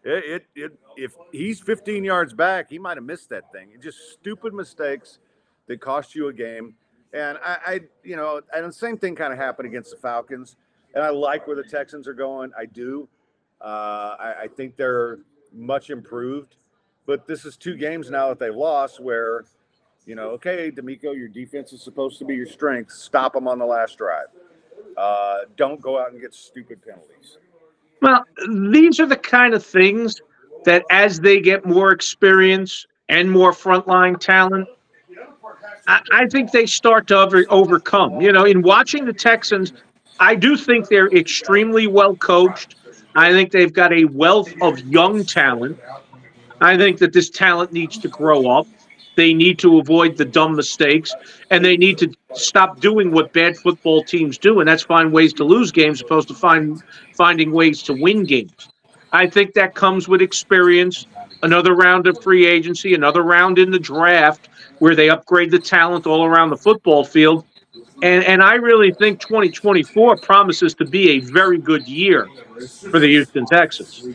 [0.03, 3.69] it, it, it if he's 15 yards back, he might have missed that thing.
[3.81, 5.19] Just stupid mistakes.
[5.67, 6.75] that cost you a game.
[7.13, 10.55] And I, I you know, and the same thing kind of happened against the Falcons.
[10.93, 12.51] And I like where the Texans are going.
[12.57, 13.07] I do.
[13.62, 15.19] Uh, I, I think they're
[15.53, 16.55] much improved.
[17.05, 19.45] But this is two games now that they've lost where,
[20.05, 22.91] you know, okay, DeMeco, your defense is supposed to be your strength.
[22.91, 24.27] Stop them on the last drive.
[24.97, 27.38] Uh, don't go out and get stupid penalties.
[28.01, 28.25] Well,
[28.71, 30.21] these are the kind of things
[30.65, 34.67] that as they get more experience and more frontline talent,
[35.88, 38.21] I, I think they start to over, overcome.
[38.21, 39.73] You know, in watching the Texans,
[40.19, 42.75] I do think they're extremely well coached.
[43.15, 45.79] I think they've got a wealth of young talent.
[46.62, 48.67] I think that this talent needs to grow up.
[49.15, 51.13] They need to avoid the dumb mistakes,
[51.52, 55.34] and they need to stop doing what bad football teams do, and that's find ways
[55.34, 56.82] to lose games, opposed to find
[57.15, 58.69] finding ways to win games.
[59.12, 61.06] I think that comes with experience.
[61.43, 64.49] Another round of free agency, another round in the draft,
[64.80, 67.45] where they upgrade the talent all around the football field.
[68.02, 72.28] And, and I really think 2024 promises to be a very good year
[72.91, 74.08] for the Houston Texans.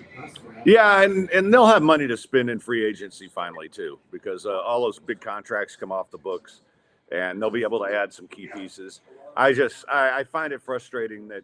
[0.69, 4.61] Yeah, and, and they'll have money to spend in free agency finally too, because uh,
[4.61, 6.61] all those big contracts come off the books,
[7.11, 9.01] and they'll be able to add some key pieces.
[9.35, 11.43] I just I, I find it frustrating that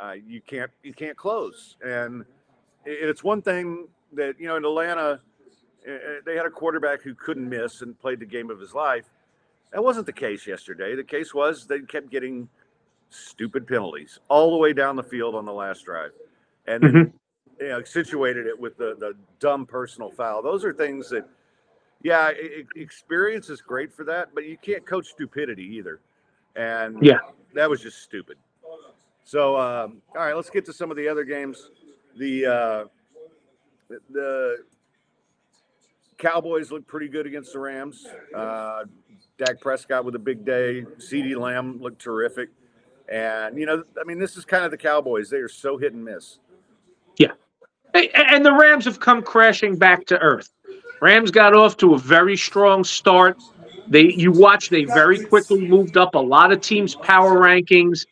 [0.00, 2.24] uh, you can't you can't close, and
[2.84, 5.20] it's one thing that you know in Atlanta
[6.26, 9.04] they had a quarterback who couldn't miss and played the game of his life.
[9.72, 10.96] That wasn't the case yesterday.
[10.96, 12.48] The case was they kept getting
[13.10, 16.10] stupid penalties all the way down the field on the last drive,
[16.66, 17.12] and Mhm.
[17.60, 20.42] You know, accentuated it with the the dumb personal foul.
[20.42, 21.28] Those are things that,
[22.02, 26.00] yeah, e- experience is great for that, but you can't coach stupidity either.
[26.56, 27.18] And Yeah.
[27.54, 28.36] that was just stupid.
[29.24, 31.70] So, um, all right, let's get to some of the other games.
[32.16, 32.84] The uh,
[34.10, 34.64] the-
[36.16, 38.06] Cowboys looked pretty good against the Rams.
[38.34, 38.84] Uh,
[39.36, 40.82] Dak Prescott with a big day.
[40.98, 42.50] CeeDee Lamb looked terrific.
[43.08, 45.30] And you know, I mean, this is kind of the Cowboys.
[45.30, 46.38] They are so hit and miss.
[47.16, 47.28] Hey,
[48.14, 50.50] And the Rams have come crashing back to earth.
[51.00, 53.36] Rams got off to a very strong start.
[53.86, 58.06] They you watch they very quickly moved up a lot of teams' power rankings,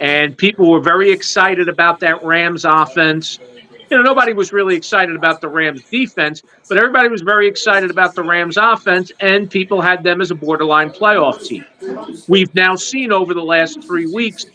[0.00, 3.38] and people were very excited about that Rams offense.
[3.90, 7.90] You know, nobody was really excited about the Rams defense, but everybody was very excited
[7.90, 11.64] about the Rams offense, and people had them as a borderline playoff team.
[12.28, 14.46] We've now seen over the last three weeks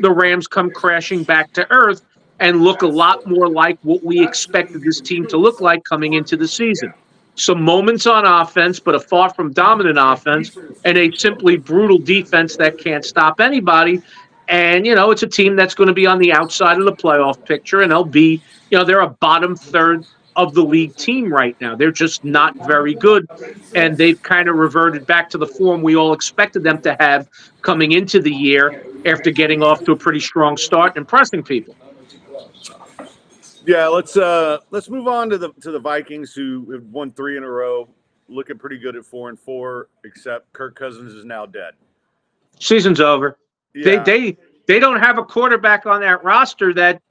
[0.00, 2.02] the Rams come crashing back to earth
[2.40, 6.14] and look a lot more like what we expected this team to look like coming
[6.14, 6.92] into the season.
[7.34, 12.56] Some moments on offense, but a far from dominant offense, and a simply brutal defense
[12.56, 14.02] that can't stop anybody.
[14.48, 16.92] And, you know, it's a team that's going to be on the outside of the
[16.92, 21.32] playoff picture, and they'll be, you know, they're a bottom third of the league team
[21.32, 21.74] right now.
[21.74, 23.26] They're just not very good,
[23.74, 27.28] and they've kind of reverted back to the form we all expected them to have
[27.62, 31.74] coming into the year after getting off to a pretty strong start and impressing people.
[33.66, 37.36] Yeah, let's uh let's move on to the to the Vikings who have won three
[37.36, 37.88] in a row,
[38.28, 41.74] looking pretty good at four and four, except Kirk Cousins is now dead.
[42.60, 43.38] Season's over.
[43.74, 43.84] Yeah.
[43.84, 47.02] They they they don't have a quarterback on that roster that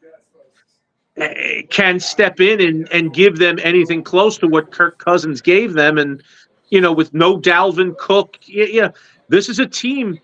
[1.17, 5.73] eh, can step in and, and give them anything close to what Kirk Cousins gave
[5.73, 5.97] them.
[5.97, 6.23] And
[6.69, 8.89] you know, with no Dalvin Cook, yeah, yeah
[9.27, 10.19] this is a team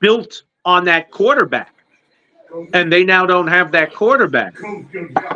[0.00, 1.75] built on that quarterback,
[2.72, 4.54] and they now don't have that quarterback.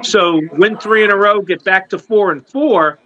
[0.03, 2.99] So win three in a row, get back to four and four.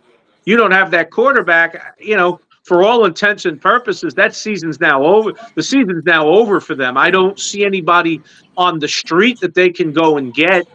[0.45, 1.97] You don't have that quarterback.
[1.99, 5.33] You know, for all intents and purposes, that season's now over.
[5.55, 6.97] The season's now over for them.
[6.97, 8.21] I don't see anybody
[8.57, 10.67] on the street that they can go and get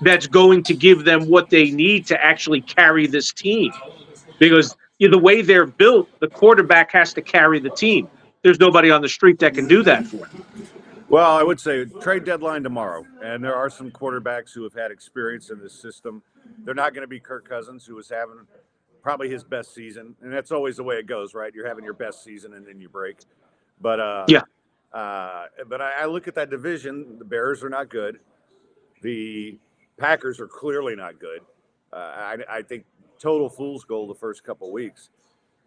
[0.00, 3.72] that's going to give them what they need to actually carry this team.
[4.38, 8.08] Because you know, the way they're built, the quarterback has to carry the team.
[8.42, 10.44] There's nobody on the street that can do that for them.
[11.08, 14.90] Well, I would say trade deadline tomorrow, and there are some quarterbacks who have had
[14.90, 16.22] experience in this system.
[16.64, 18.46] They're not going to be Kirk Cousins, who was having
[19.02, 21.54] probably his best season, and that's always the way it goes, right?
[21.54, 23.16] You're having your best season and then you break.
[23.80, 24.42] But uh, Yeah.
[24.92, 27.18] Uh, but I, I look at that division.
[27.18, 28.20] The Bears are not good.
[29.02, 29.58] The
[29.96, 31.40] Packers are clearly not good.
[31.92, 32.84] Uh, I, I think
[33.18, 35.10] total fool's gold the first couple weeks,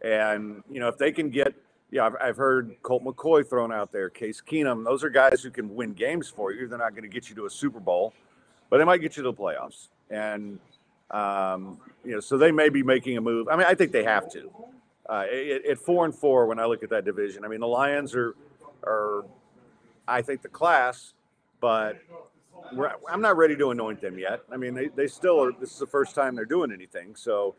[0.03, 1.53] and you know if they can get
[1.91, 4.85] yeah, I've, I've heard Colt McCoy thrown out there, Case Keenum.
[4.85, 6.67] Those are guys who can win games for you.
[6.67, 8.13] They're not going to get you to a Super Bowl,
[8.69, 9.89] but they might get you to the playoffs.
[10.09, 10.59] And
[11.11, 13.49] um, you know, so they may be making a move.
[13.49, 14.49] I mean, I think they have to.
[15.09, 15.25] Uh,
[15.69, 18.35] at, four and four, when I look at that division, I mean, the Lions are
[18.83, 19.25] are,
[20.07, 21.13] I think, the class,
[21.59, 21.97] but
[23.09, 24.41] I'm not ready to anoint them yet.
[24.51, 25.51] I mean, they, they still are.
[25.51, 27.55] This is the first time they're doing anything, so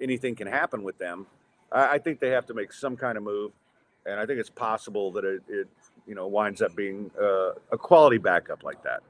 [0.00, 1.26] anything can happen with them.
[1.72, 3.50] I think they have to make some kind of move.
[4.06, 5.68] And I think it's possible that it, it
[6.06, 9.02] you know winds up being uh, a quality backup like that.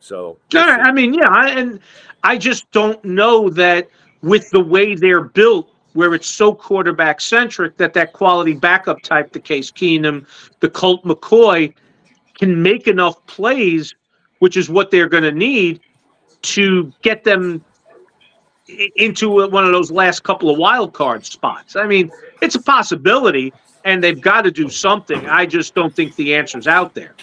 [0.00, 1.80] So No, I mean, yeah, I, and
[2.22, 3.88] I just don't know that
[4.22, 9.32] with the way they're built, where it's so quarterback centric, that that quality backup type,
[9.32, 10.26] the Case Keenum,
[10.60, 11.74] the Colt McCoy,
[12.34, 13.94] can make enough plays,
[14.38, 15.80] which is what they're going to need
[16.42, 17.62] to get them
[18.96, 21.76] into one of those last couple of wild card spots.
[21.76, 22.10] I mean,
[22.40, 23.52] it's a possibility,
[23.84, 25.26] and they've got to do something.
[25.26, 27.14] I just don't think the answer's out there.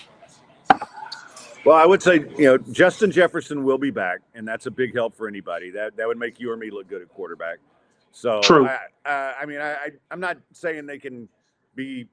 [1.65, 4.95] Well, I would say you know Justin Jefferson will be back, and that's a big
[4.95, 5.69] help for anybody.
[5.71, 7.57] That that would make you or me look good at quarterback.
[8.11, 8.67] So True.
[8.67, 11.27] I, uh, I mean, I, I I'm not saying they can
[11.75, 12.07] be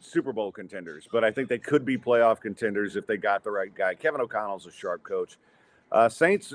[0.00, 3.50] Super Bowl contenders, but I think they could be playoff contenders if they got the
[3.50, 3.94] right guy.
[3.94, 5.38] Kevin O'Connell's a sharp coach.
[5.92, 6.52] Uh, Saints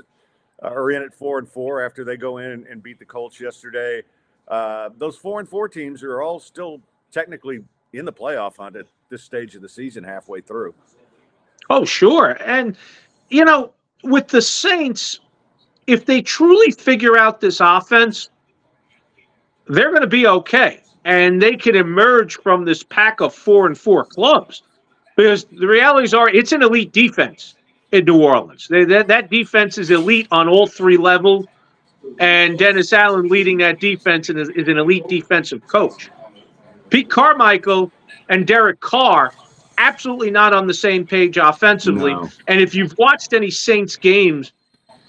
[0.60, 3.40] are in at four and four after they go in and, and beat the Colts
[3.40, 4.02] yesterday.
[4.48, 7.60] Uh, those four and four teams are all still technically
[7.92, 10.74] in the playoff hunt at this stage of the season, halfway through.
[11.70, 12.38] Oh, sure.
[12.44, 12.76] And,
[13.30, 13.72] you know,
[14.04, 15.20] with the Saints,
[15.86, 18.30] if they truly figure out this offense,
[19.66, 20.82] they're going to be okay.
[21.04, 24.62] And they can emerge from this pack of four and four clubs.
[25.16, 27.56] Because the realities are it's an elite defense
[27.92, 28.68] in New Orleans.
[28.68, 31.46] They, that, that defense is elite on all three levels.
[32.20, 36.10] And Dennis Allen leading that defense is, is an elite defensive coach.
[36.90, 37.90] Pete Carmichael
[38.28, 39.32] and Derek Carr
[39.78, 42.12] absolutely not on the same page offensively.
[42.12, 42.28] No.
[42.48, 44.52] And if you've watched any Saints games,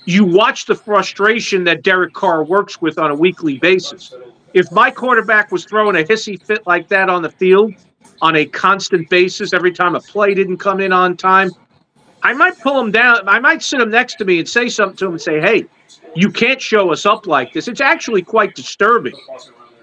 [0.05, 4.13] you watch the frustration that Derek Carr works with on a weekly basis.
[4.53, 7.73] If my quarterback was throwing a hissy fit like that on the field
[8.21, 11.51] on a constant basis every time a play didn't come in on time,
[12.21, 13.27] I might pull him down.
[13.27, 15.65] I might sit him next to me and say something to him and say, hey,
[16.15, 17.67] you can't show us up like this.
[17.67, 19.15] It's actually quite disturbing.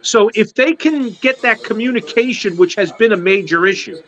[0.03, 4.01] So if they can get that communication, which has been a major issue,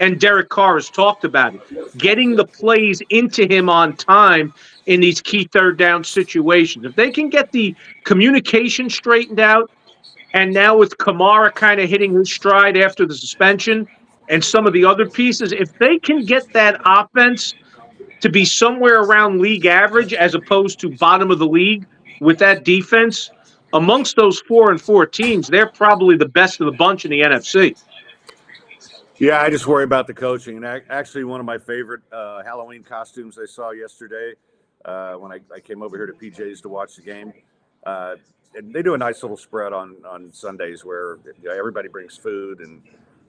[0.00, 4.52] and Derek Carr has talked about it, getting the plays into him on time
[4.86, 6.84] in these key third down situations.
[6.84, 7.74] If they can get the
[8.04, 9.70] communication straightened out,
[10.34, 13.86] and now with Kamara kind of hitting his stride after the suspension
[14.28, 17.54] and some of the other pieces, if they can get that offense
[18.20, 21.86] to be somewhere around league average as opposed to bottom of the league
[22.20, 23.30] with that defense,
[23.72, 27.20] amongst those four and four teams, they're probably the best of the bunch in the
[27.20, 27.76] NFC.
[29.18, 30.56] Yeah, I just worry about the coaching.
[30.56, 34.34] And actually, one of my favorite uh, Halloween costumes I saw yesterday
[34.84, 37.32] uh, when I, I came over here to PJ's to watch the game.
[37.84, 38.16] Uh,
[38.54, 42.16] and they do a nice little spread on on Sundays where you know, everybody brings
[42.16, 42.82] food and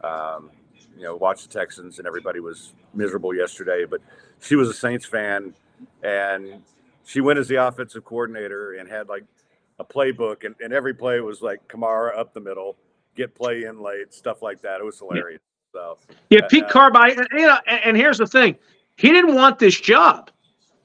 [0.04, 0.50] um,
[0.98, 2.00] you know watch the Texans.
[2.00, 4.02] And everybody was miserable yesterday, but
[4.42, 5.54] she was a Saints fan,
[6.02, 6.64] and
[7.06, 9.26] she went as the offensive coordinator and had like
[9.84, 12.76] a playbook, and, and every play was like Kamara up the middle,
[13.16, 14.80] get play in late, stuff like that.
[14.80, 15.42] It was hilarious.
[15.72, 15.98] So
[16.30, 18.56] Yeah, Pete Uh, Carby, you know, and, and here's the thing.
[18.98, 20.30] He didn't want this job.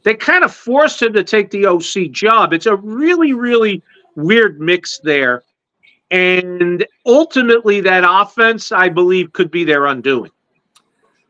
[0.03, 2.53] They kind of forced him to take the OC job.
[2.53, 3.83] It's a really, really
[4.17, 5.43] weird mix there.
[6.11, 10.31] And ultimately, that offense, I believe, could be their undoing.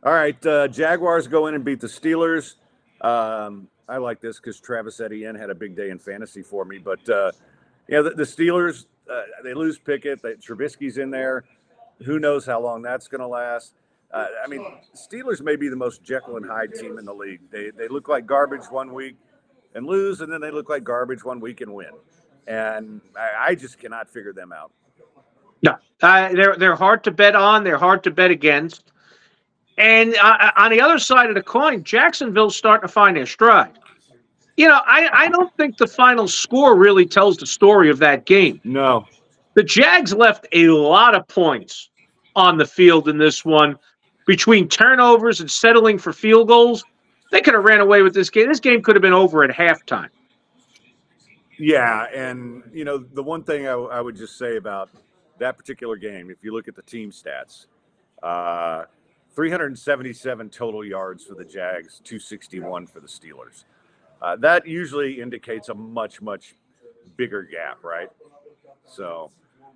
[0.05, 2.55] All right, uh, Jaguars go in and beat the Steelers.
[3.01, 6.79] Um, I like this because Travis Etienne had a big day in fantasy for me.
[6.79, 7.33] But uh,
[7.89, 10.23] yeah, the, the Steelers uh, they lose Pickett.
[10.23, 11.45] They, Trubisky's in there.
[12.05, 13.75] Who knows how long that's going to last?
[14.13, 17.41] Uh, I mean, Steelers may be the most Jekyll and Hyde team in the league.
[17.51, 19.17] They they look like garbage one week
[19.75, 21.93] and lose, and then they look like garbage one week and win.
[22.47, 24.73] And I, I just cannot figure them out.
[25.63, 27.65] No, uh, they're they're hard to bet on.
[27.65, 28.93] They're hard to bet against.
[29.77, 33.79] And uh, on the other side of the coin, Jacksonville's starting to find their stride.
[34.59, 38.27] You know, I, I don't think the final score really tells the story of that
[38.27, 38.61] game.
[38.65, 39.07] No,
[39.55, 41.91] The Jags left a lot of points
[42.35, 43.77] on the field in this one
[44.27, 46.85] between turnovers and settling for field goals.
[47.31, 48.49] They could have ran away with this game.
[48.49, 50.09] This game could have been over at halftime.
[51.57, 54.91] Yeah, and you know the one thing I, I would just say about
[55.39, 57.67] that particular game, if you look at the team stats,
[58.25, 58.87] uh,
[59.37, 63.63] 377 total yards for the Jags, 261 for the Steelers.
[64.21, 66.55] Uh, that usually indicates a much much
[67.17, 68.11] bigger gap, right?
[68.87, 69.31] So,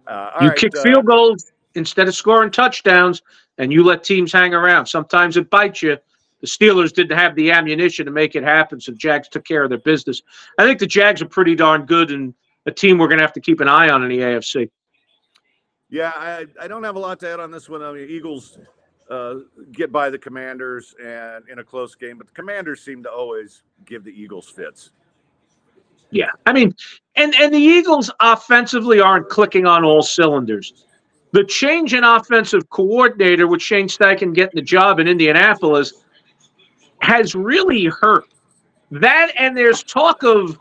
[0.06, 3.22] uh, all you right, kick uh, field goals instead of scoring touchdowns,
[3.58, 4.86] and you let teams hang around.
[4.86, 5.96] Sometimes it bites you.
[6.40, 9.70] The Steelers didn't have the ammunition to make it happen, so Jags took care of
[9.70, 10.22] their business.
[10.58, 12.34] I think the Jags are pretty darn good and
[12.66, 14.70] a team we're going to have to keep an eye on in the AFC.
[15.88, 17.82] Yeah, I, I don't have a lot to add on this one.
[17.82, 18.58] I mean, Eagles
[19.10, 19.34] uh,
[19.72, 23.62] get by the Commanders and in a close game, but the Commanders seem to always
[23.84, 24.90] give the Eagles fits.
[26.10, 26.74] Yeah, I mean,
[27.16, 30.84] and and the Eagles offensively aren't clicking on all cylinders,
[31.32, 36.04] the change in offensive coordinator with Shane Steichen getting the job in Indianapolis
[37.00, 38.26] has really hurt.
[38.90, 40.58] That and there's talk of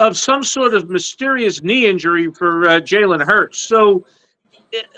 [0.00, 3.58] of some sort of mysterious knee injury for uh, Jalen Hurts.
[3.58, 4.04] So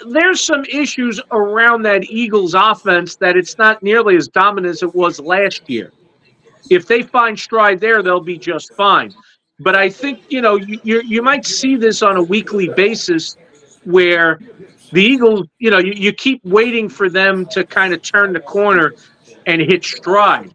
[0.09, 4.95] there's some issues around that Eagles offense that it's not nearly as dominant as it
[4.95, 5.93] was last year.
[6.71, 9.15] If they find stride there, they'll be just fine.
[9.59, 13.37] But I think you know you you, you might see this on a weekly basis
[13.85, 14.41] where
[14.93, 18.41] the Eagles, you know, you, you keep waiting for them to kind of turn the
[18.41, 18.95] corner
[19.47, 20.53] and hit stride.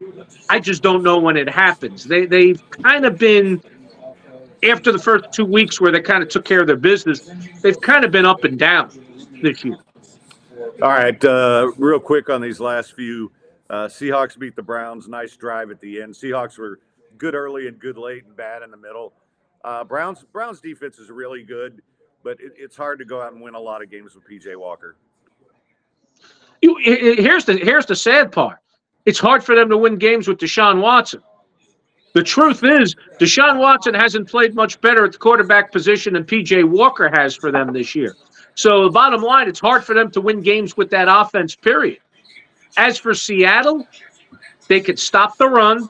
[0.50, 2.04] I just don't know when it happens.
[2.04, 3.62] They they've kind of been
[4.70, 7.30] after the first two weeks where they kind of took care of their business.
[7.62, 8.92] They've kind of been up and down
[9.42, 9.78] this year.
[10.82, 13.32] All right, uh, real quick on these last few.
[13.70, 15.08] Uh, Seahawks beat the Browns.
[15.08, 16.14] Nice drive at the end.
[16.14, 16.80] Seahawks were
[17.18, 19.14] good early and good late and bad in the middle.
[19.64, 21.82] Uh, Browns Browns defense is really good,
[22.24, 24.56] but it, it's hard to go out and win a lot of games with PJ
[24.56, 24.96] Walker.
[26.62, 28.60] You, here's the here's the sad part.
[29.06, 31.22] It's hard for them to win games with Deshaun Watson.
[32.16, 36.64] The truth is, Deshaun Watson hasn't played much better at the quarterback position than PJ
[36.64, 38.16] Walker has for them this year.
[38.56, 42.00] So the bottom line, it's hard for them to win games with that offense, period.
[42.78, 43.86] As for Seattle,
[44.70, 45.90] they could stop the run.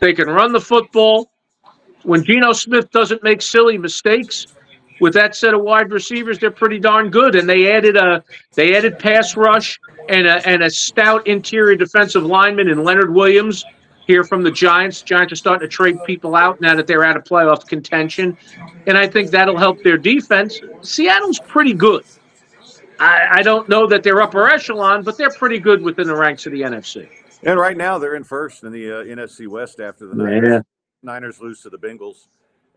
[0.00, 1.30] They can run the football.
[2.02, 4.48] When Geno Smith doesn't make silly mistakes,
[5.00, 7.36] with that set of wide receivers, they're pretty darn good.
[7.36, 8.22] And they added a
[8.54, 13.64] they added pass rush and a and a stout interior defensive lineman in Leonard Williams
[14.06, 15.02] here from the Giants.
[15.02, 18.36] Giants are starting to trade people out now that they're out of playoff contention.
[18.86, 20.60] And I think that'll help their defense.
[20.82, 22.04] Seattle's pretty good.
[22.98, 26.46] I, I don't know that they're upper echelon, but they're pretty good within the ranks
[26.46, 27.08] of the NFC.
[27.42, 30.62] And right now they're in first in the uh, NFC West after the Niners,
[31.02, 32.28] Niners lose to the Bengals,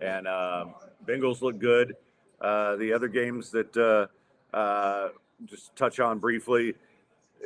[0.02, 0.74] and um
[1.06, 1.96] Bengals look good.
[2.42, 5.10] Uh, the other games that uh, uh,
[5.46, 6.76] just touch on briefly,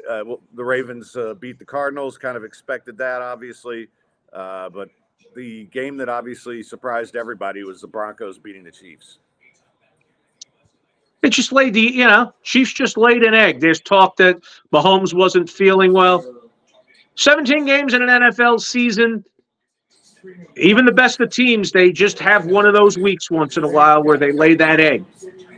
[0.10, 0.24] uh,
[0.54, 2.18] the Ravens uh, beat the Cardinals.
[2.18, 3.88] Kind of expected that, obviously,
[4.34, 4.90] uh, but
[5.36, 9.20] the game that obviously surprised everybody was the Broncos beating the Chiefs.
[11.22, 13.60] It just laid the, you know, Chiefs just laid an egg.
[13.60, 14.42] There's talk that
[14.74, 16.26] Mahomes wasn't feeling well.
[17.16, 19.24] 17 games in an NFL season.
[20.58, 23.70] Even the best of teams, they just have one of those weeks once in a
[23.70, 25.06] while where they lay that egg.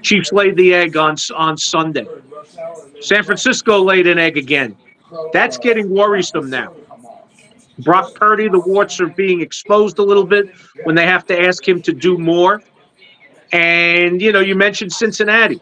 [0.04, 2.06] Chiefs laid the egg on on Sunday.
[3.01, 4.78] San Francisco laid an egg again.
[5.32, 6.74] That's getting worrisome now.
[7.80, 11.68] Brock Purdy, the warts are being exposed a little bit when they have to ask
[11.68, 12.62] him to do more.
[13.51, 15.62] And, you know, you mentioned Cincinnati.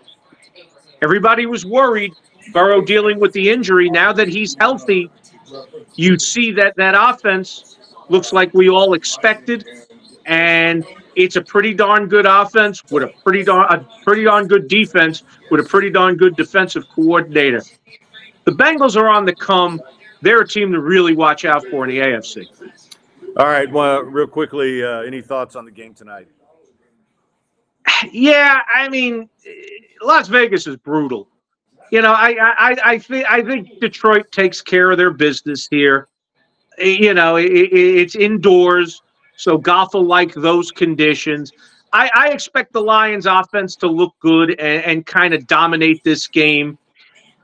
[1.01, 2.13] Everybody was worried,
[2.53, 3.89] Burrow dealing with the injury.
[3.89, 5.09] Now that he's healthy,
[5.95, 7.77] you see that that offense
[8.09, 9.65] looks like we all expected.
[10.25, 10.85] And
[11.15, 15.23] it's a pretty darn good offense with a pretty darn a pretty darn good defense
[15.49, 17.61] with a pretty darn good defensive coordinator.
[18.45, 19.81] The Bengals are on the come.
[20.21, 22.45] They're a team to really watch out for in the AFC.
[23.37, 26.27] All right, well, real quickly, uh, any thoughts on the game tonight?
[28.11, 29.29] Yeah, I mean,
[30.01, 31.27] Las Vegas is brutal.
[31.91, 36.07] You know, I I I think I think Detroit takes care of their business here.
[36.77, 39.01] You know, it, it, it's indoors,
[39.41, 41.51] so Goff will like those conditions.
[41.91, 46.27] I, I expect the Lions' offense to look good and, and kind of dominate this
[46.27, 46.77] game.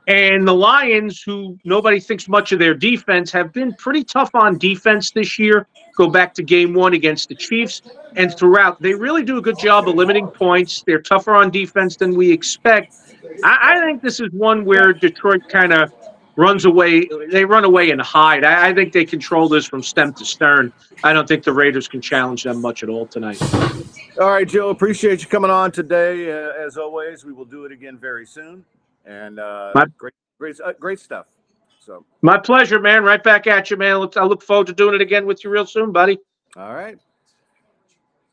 [0.08, 4.60] And the Lions, who nobody thinks much of their defense, have been pretty tough on
[4.60, 5.66] defense this year.
[5.98, 7.82] Go back to game one against the Chiefs.
[8.16, 10.84] And throughout, they really do a good job of limiting points.
[10.86, 12.96] They're tougher on defense than we expect.
[13.44, 15.92] I, I think this is one where Detroit kind of
[16.38, 17.10] runs away.
[17.30, 18.46] They run away and hide.
[18.46, 20.72] I, I think they control this from stem to stern.
[21.04, 23.42] I don't think the Raiders can challenge them much at all tonight.
[24.22, 24.70] All right, Joe.
[24.70, 26.32] Appreciate you coming on today.
[26.32, 28.64] Uh, as always, we will do it again very soon.
[29.06, 31.26] And uh, My- great, great, uh, great stuff.
[31.80, 33.04] So, My pleasure, man.
[33.04, 34.08] Right back at you, man.
[34.16, 36.20] I look forward to doing it again with you real soon, buddy.
[36.56, 36.98] all right.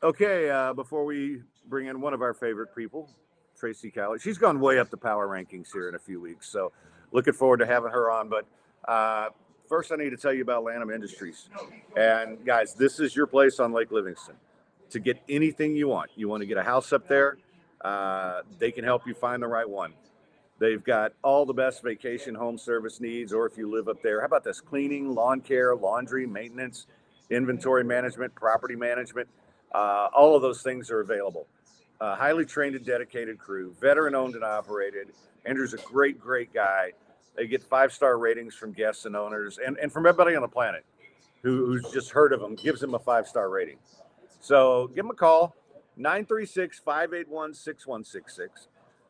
[0.03, 0.49] Okay.
[0.49, 3.09] Uh, before we bring in one of our favorite people,
[3.57, 6.49] Tracy Cowley, she's gone way up the power rankings here in a few weeks.
[6.49, 6.71] So,
[7.15, 8.29] looking forward to having her on.
[8.29, 8.45] But
[8.87, 9.29] uh,
[9.67, 11.49] first, I need to tell you about Lanham Industries.
[11.95, 14.35] And guys, this is your place on Lake Livingston
[14.91, 16.11] to get anything you want.
[16.15, 17.37] You want to get a house up there,
[17.81, 19.93] uh, they can help you find the right one.
[20.57, 24.21] They've got all the best vacation home service needs, or if you live up there,
[24.21, 26.87] how about this cleaning, lawn care, laundry, maintenance,
[27.29, 29.27] inventory management, property management?
[29.73, 31.47] Uh, all of those things are available.
[31.99, 35.09] Uh, highly trained and dedicated crew, veteran owned and operated.
[35.45, 36.91] Andrew's a great, great guy.
[37.35, 40.47] They get five star ratings from guests and owners and, and from everybody on the
[40.47, 40.85] planet
[41.41, 43.77] who, who's just heard of them, gives them a five star rating.
[44.39, 45.55] So give them a call
[45.97, 48.67] 936 581 6166.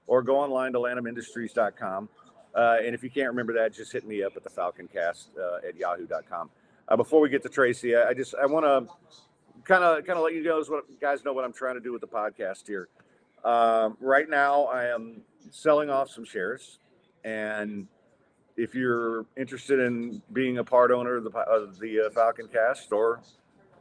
[0.07, 2.09] or go online to lanhamindustries.com.
[2.55, 5.67] Uh, and if you can't remember that, just hit me up at the falconcast uh,
[5.67, 6.49] at yahoo.com.
[6.87, 8.93] Uh, before we get to Tracy, I, I just I want to
[9.63, 11.91] kind of kind of let you guys what guys know what I'm trying to do
[11.91, 12.87] with the podcast here.
[13.43, 15.21] Um, right now, I am
[15.51, 16.79] selling off some shares,
[17.23, 17.87] and
[18.57, 22.91] if you're interested in being a part owner of the of the uh, Falcon Cast
[22.91, 23.21] or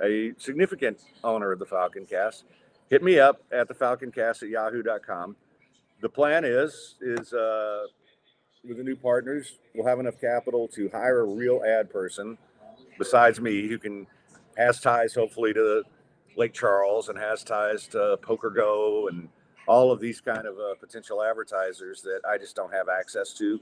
[0.03, 2.45] a significant owner of the Falcon Cast,
[2.91, 5.37] hit me up at the Falcon Cast at yahoo.com.
[6.01, 7.87] The plan is is uh,
[8.66, 12.39] with the new partners, we'll have enough capital to hire a real ad person
[12.99, 14.07] besides me who can
[14.57, 15.83] has ties hopefully to
[16.37, 19.29] Lake Charles and has ties to Poker Go and
[19.66, 23.61] all of these kind of uh, potential advertisers that I just don't have access to.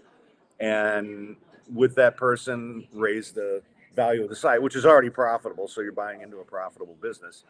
[0.60, 1.36] And
[1.72, 3.62] with that person, raise the
[3.94, 5.68] value of the site, which is already profitable.
[5.68, 7.44] So you're buying into a profitable business.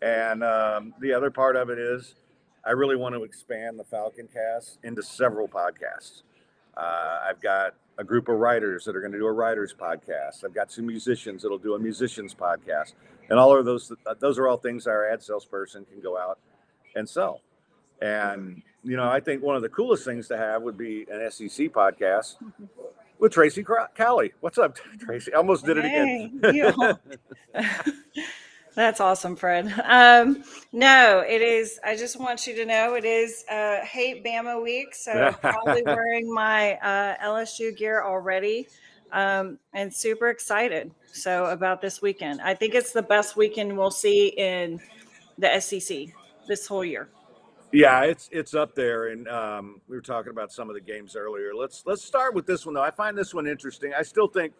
[0.00, 2.14] And um, the other part of it is,
[2.64, 6.22] I really want to expand the Falcon Cast into several podcasts.
[6.76, 10.44] Uh, I've got a group of writers that are going to do a writers podcast.
[10.44, 12.94] I've got some musicians that'll do a musicians podcast,
[13.28, 16.38] and all of those those are all things our ad salesperson can go out
[16.96, 17.40] and sell.
[18.00, 21.30] And you know, I think one of the coolest things to have would be an
[21.30, 22.36] SEC podcast
[23.18, 23.64] with Tracy
[23.94, 24.32] Cowley.
[24.40, 25.32] What's up, Tracy?
[25.32, 26.98] I almost did it again.
[28.74, 29.72] That's awesome, Fred.
[29.84, 31.78] Um, no, it is.
[31.84, 35.82] I just want you to know it is uh, Hate Bama week, so I'm probably
[35.82, 38.68] wearing my uh, LSU gear already,
[39.12, 40.90] um, and super excited.
[41.12, 44.80] So about this weekend, I think it's the best weekend we'll see in
[45.36, 46.06] the SEC
[46.48, 47.10] this whole year.
[47.72, 51.16] Yeah, it's it's up there, and um, we were talking about some of the games
[51.16, 51.54] earlier.
[51.54, 52.82] Let's let's start with this one though.
[52.82, 53.92] I find this one interesting.
[53.94, 54.52] I still think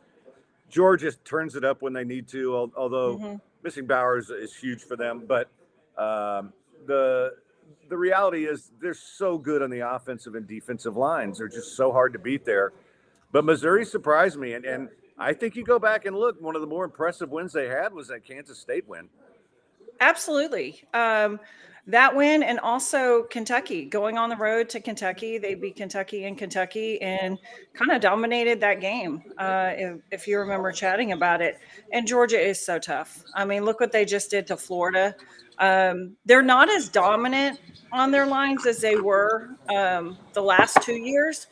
[0.70, 3.18] Georgia turns it up when they need to, although.
[3.18, 5.48] Mm-hmm missing Bowers is huge for them, but
[5.96, 6.52] um,
[6.86, 7.34] the
[7.88, 11.38] the reality is they're so good on the offensive and defensive lines.
[11.38, 12.72] They're just so hard to beat there.
[13.30, 14.88] But Missouri surprised me, and and
[15.18, 16.40] I think you go back and look.
[16.40, 19.08] One of the more impressive wins they had was that Kansas State win.
[20.00, 20.82] Absolutely.
[20.92, 21.38] Um,
[21.86, 25.38] that win and also Kentucky going on the road to Kentucky.
[25.38, 27.38] They beat Kentucky in Kentucky and
[27.74, 29.22] kind of dominated that game.
[29.36, 31.58] Uh, if, if, you remember chatting about it,
[31.92, 33.24] and Georgia is so tough.
[33.34, 35.16] I mean, look what they just did to Florida.
[35.58, 37.58] Um, they're not as dominant
[37.90, 41.48] on their lines as they were um, the last two years,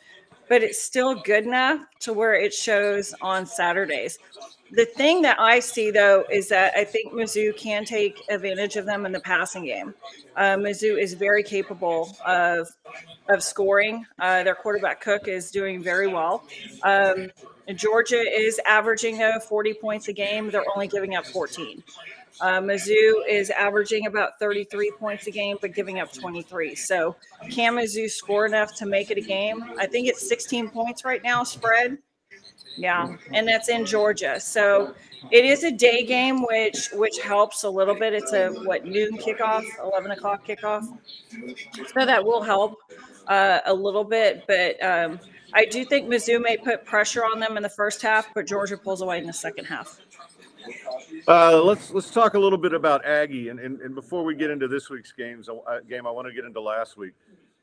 [0.47, 4.17] but it's still good enough to where it shows on Saturdays
[4.71, 8.85] the thing that I see though is that I think Mizzou can take advantage of
[8.85, 9.93] them in the passing game.
[10.35, 12.69] Uh, Mizzou is very capable of
[13.29, 14.05] of scoring.
[14.19, 16.43] Uh, their quarterback Cook is doing very well.
[16.83, 17.29] Um,
[17.75, 20.49] Georgia is averaging though 40 points a game.
[20.49, 21.83] They're only giving up 14.
[22.39, 26.73] Uh, Mizzou is averaging about 33 points a game, but giving up 23.
[26.75, 27.15] So,
[27.51, 29.63] can Mizzou score enough to make it a game?
[29.77, 31.99] I think it's 16 points right now spread.
[32.77, 34.39] Yeah, and that's in Georgia.
[34.39, 34.95] So
[35.29, 38.13] it is a day game, which which helps a little bit.
[38.13, 40.85] It's a what noon kickoff, eleven o'clock kickoff,
[41.93, 42.77] so that will help
[43.27, 44.45] uh, a little bit.
[44.47, 45.19] But um,
[45.53, 48.77] I do think Mizzou may put pressure on them in the first half, but Georgia
[48.77, 49.99] pulls away in the second half.
[51.27, 54.49] Uh, let's let's talk a little bit about Aggie, and, and, and before we get
[54.49, 57.13] into this week's games uh, game, I want to get into last week.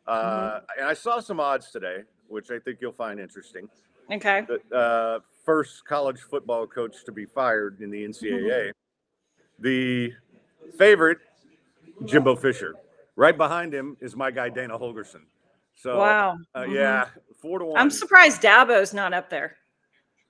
[0.07, 0.81] Uh, mm-hmm.
[0.81, 3.69] And I saw some odds today, which I think you'll find interesting.
[4.11, 4.47] Okay.
[4.49, 8.73] The uh, first college football coach to be fired in the NCAA.
[9.59, 10.13] the
[10.77, 11.19] favorite,
[12.05, 12.75] Jimbo Fisher.
[13.17, 15.23] Right behind him is my guy Dana Holgorsen.
[15.75, 16.75] So wow, uh, mm-hmm.
[16.75, 17.07] yeah,
[17.41, 17.81] four to one.
[17.81, 19.57] I'm surprised Dabo's not up there.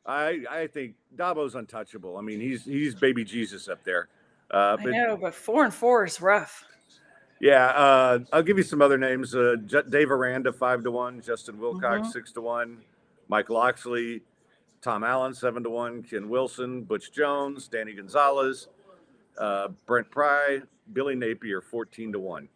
[0.06, 2.16] I I think Dabo's untouchable.
[2.16, 4.08] I mean, he's he's baby Jesus up there.
[4.50, 6.64] Uh, but, I know, but four and four is rough.
[7.40, 9.34] Yeah, uh, I'll give you some other names.
[9.34, 9.56] Uh,
[9.88, 12.10] Dave Aranda five to one, Justin Wilcox mm-hmm.
[12.10, 12.78] six to one,
[13.28, 14.22] Mike Locksley,
[14.80, 18.68] Tom Allen, seven to one, Ken Wilson, Butch Jones, Danny Gonzalez,
[19.38, 20.60] uh, Brent Pry,
[20.92, 22.48] Billy Napier, 14 to one.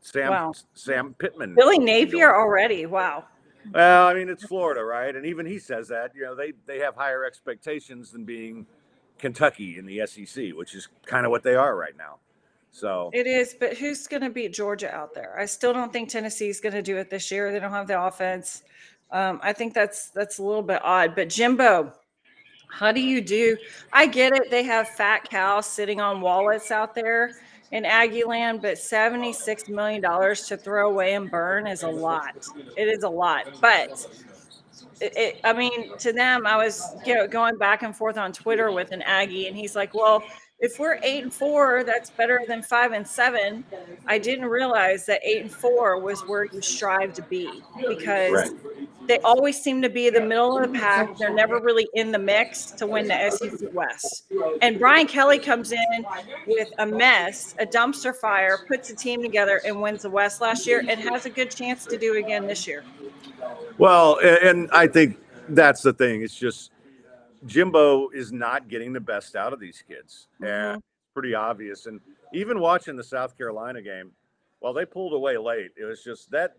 [0.00, 0.54] Sam wow.
[0.74, 1.54] Sam Pittman.
[1.54, 2.86] Billy Napier already.
[2.86, 3.24] Wow.
[3.72, 5.14] Well, I mean, it's Florida, right?
[5.14, 8.66] And even he says that, you know, they, they have higher expectations than being
[9.18, 12.16] Kentucky in the SEC, which is kind of what they are right now.
[12.70, 15.38] So it is, but who's going to beat Georgia out there?
[15.38, 17.50] I still don't think Tennessee's going to do it this year.
[17.50, 18.62] They don't have the offense.
[19.10, 21.14] Um, I think that's that's a little bit odd.
[21.14, 21.92] But Jimbo,
[22.70, 23.56] how do you do?
[23.92, 24.50] I get it.
[24.50, 27.32] They have fat cows sitting on wallets out there
[27.70, 32.46] in Aggie land, but $76 million to throw away and burn is a lot.
[32.76, 33.46] It is a lot.
[33.60, 34.06] But
[35.00, 38.32] it, it, I mean, to them, I was you know, going back and forth on
[38.32, 40.22] Twitter with an Aggie, and he's like, well,
[40.60, 43.64] if we're eight and four, that's better than five and seven.
[44.06, 48.50] I didn't realize that eight and four was where you strive to be because Right.
[49.06, 51.16] they always seem to be the middle of the pack.
[51.16, 54.24] They're never really in the mix to win the SEC West.
[54.60, 56.06] And Brian Kelly comes in
[56.46, 60.66] with a mess, a dumpster fire, puts a team together and wins the West last
[60.66, 62.82] year and has a good chance to do again this year.
[63.78, 65.18] Well, and I think
[65.50, 66.22] that's the thing.
[66.22, 66.72] It's just
[67.46, 71.86] Jimbo is not getting the best out of these kids, and it's pretty obvious.
[71.86, 72.00] And
[72.32, 74.10] even watching the South Carolina game,
[74.60, 76.56] while they pulled away late, it was just that.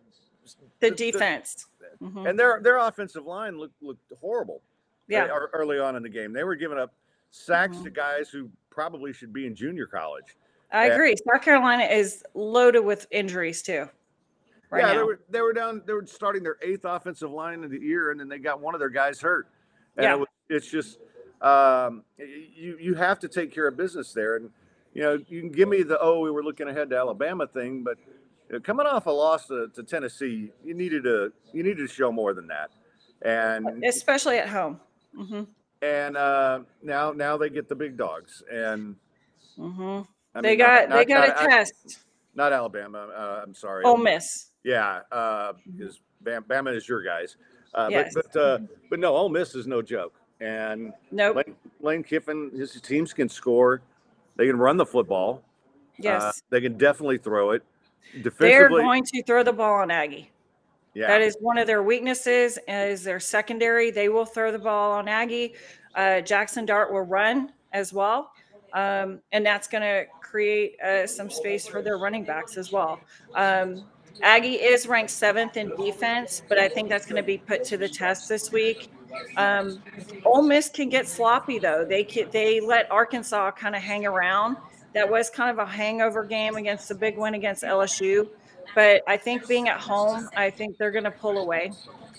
[0.80, 1.67] The the- defense.
[2.01, 2.30] Mhm.
[2.30, 4.61] And their their offensive line looked looked horrible.
[5.07, 5.25] Yeah.
[5.25, 6.93] uh, early on in the game, they were giving up
[7.32, 7.84] sacks Mhm.
[7.86, 10.38] to guys who probably should be in junior college.
[10.71, 10.93] I Yeah.
[10.93, 11.15] agree.
[11.15, 13.89] South Carolina is loaded with injuries too.
[14.69, 14.93] Right yeah, now.
[14.99, 15.82] they were they were down.
[15.86, 18.75] They were starting their eighth offensive line of the year, and then they got one
[18.75, 19.47] of their guys hurt.
[19.97, 20.13] And Yeah.
[20.13, 21.00] it was, it's just
[21.41, 24.36] um, you you have to take care of business there.
[24.36, 24.50] And
[24.93, 27.84] you know you can give me the oh we were looking ahead to Alabama thing,
[27.84, 27.97] but
[28.50, 31.93] you know, coming off a loss to, to Tennessee, you needed to you needed to
[31.93, 32.72] show more than that.
[33.22, 34.80] And especially at home.
[35.16, 35.43] hmm
[35.82, 38.95] and uh, now now they get the big dogs, and
[39.56, 40.02] hmm
[40.36, 42.00] I they mean, got not- they got not- a test.
[42.36, 43.08] Not Alabama.
[43.16, 43.84] Uh, I'm sorry.
[43.86, 44.52] Ole Miss.
[44.64, 47.38] Yeah, uh, is Bama is your guys.
[47.74, 48.14] Uh, Yes.
[48.14, 48.58] But but, uh,
[48.89, 50.18] but no, Ole Miss is no joke.
[50.42, 51.38] And Nope.
[51.38, 53.82] Lane, Lane Kiffin, his teams can score.
[54.38, 55.42] They can run the football.
[55.98, 56.22] yes.
[56.24, 57.64] Uh, they can definitely throw it.
[58.40, 60.32] They're going to throw the ball on Aggie.
[60.94, 61.08] yeah.
[61.08, 62.58] That is one of their weaknesses.
[62.68, 63.92] Is their secondary?
[63.92, 65.54] They will throw the ball on Aggie.
[65.94, 68.32] Uh, Jaxson Dart will run as well,
[68.74, 73.00] um, and that's going to create uh, some space for their running backs as well.
[73.36, 73.84] Um,
[74.22, 77.78] Aggie is ranked seventh in defense, but I think that's going to be put to
[77.78, 78.90] the test this week.
[79.38, 79.82] Um,
[80.26, 81.86] Ole Miss can get sloppy though.
[81.86, 84.57] They can, they let Arkansas kind of hang around.
[84.93, 88.28] That was kind of a hangover game against the big win against LSU.
[88.76, 91.72] But I think being at home, I think they're going to pull away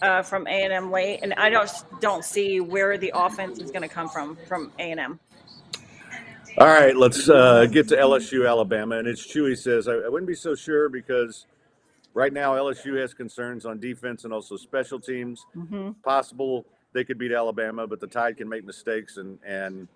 [0.03, 1.70] uh, from A and M late, and I don't
[2.01, 5.20] don't see where the offense is going to come from from A and M.
[6.59, 8.99] All right, let's uh, get to LSU, Alabama.
[8.99, 11.47] And it's Chewy says, I, I wouldn't be so sure because
[12.12, 15.47] right now LSU has concerns on defense and also special teams.
[15.57, 15.93] Mm-hmm.
[16.03, 19.88] possible they could beat Alabama, but the Tide can make mistakes and and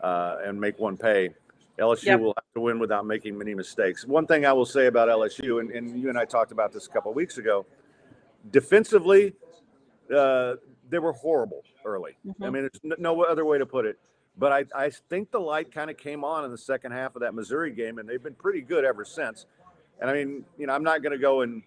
[0.00, 1.30] uh, and make one pay.
[1.78, 2.20] LSU Yep.
[2.20, 4.04] will have to win without making many mistakes.
[4.04, 6.86] One thing I will say about LSU, and, and you and I talked about this
[6.86, 7.64] a couple of weeks ago,
[8.50, 9.32] defensively,
[10.14, 10.56] uh,
[10.90, 12.16] they were horrible early.
[12.26, 12.52] I Mhm.
[12.52, 13.98] mean, there's no other way to put it.
[14.36, 17.20] But I, I think the light kind of came on in the second half of
[17.22, 19.46] that Missouri game, and they've been pretty good ever since.
[20.00, 21.62] And I mean, you know, I'm not going to go and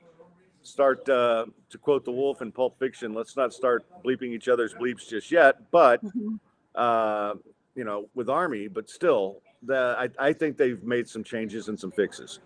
[0.66, 3.14] start uh, to quote the wolf in Pulp Fiction.
[3.14, 5.56] Let's not start bleeping each other's bleeps just yet.
[5.72, 6.40] But Mhm.
[6.76, 7.36] uh,
[7.76, 11.80] you know, with Army, but still, the I, I think they've made some changes and
[11.80, 12.40] some fixes.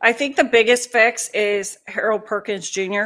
[0.00, 3.04] I think the biggest fix is Harold Perkins Jr.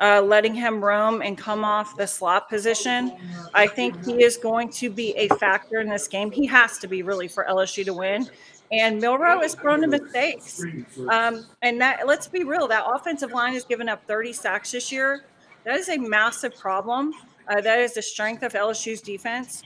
[0.00, 3.12] Uh, letting him roam and come off the slot position.
[3.52, 6.30] I think he is going to be a factor in this game.
[6.30, 8.26] He has to be really for LSU to win.
[8.72, 10.62] And Milroe is prone to mistakes.
[11.08, 14.92] Um, and that let's be real, that offensive line has given up 30 sacks this
[14.92, 15.24] year.
[15.64, 17.12] That is a massive problem.
[17.48, 19.64] Uh, that is the strength of LSU's defense.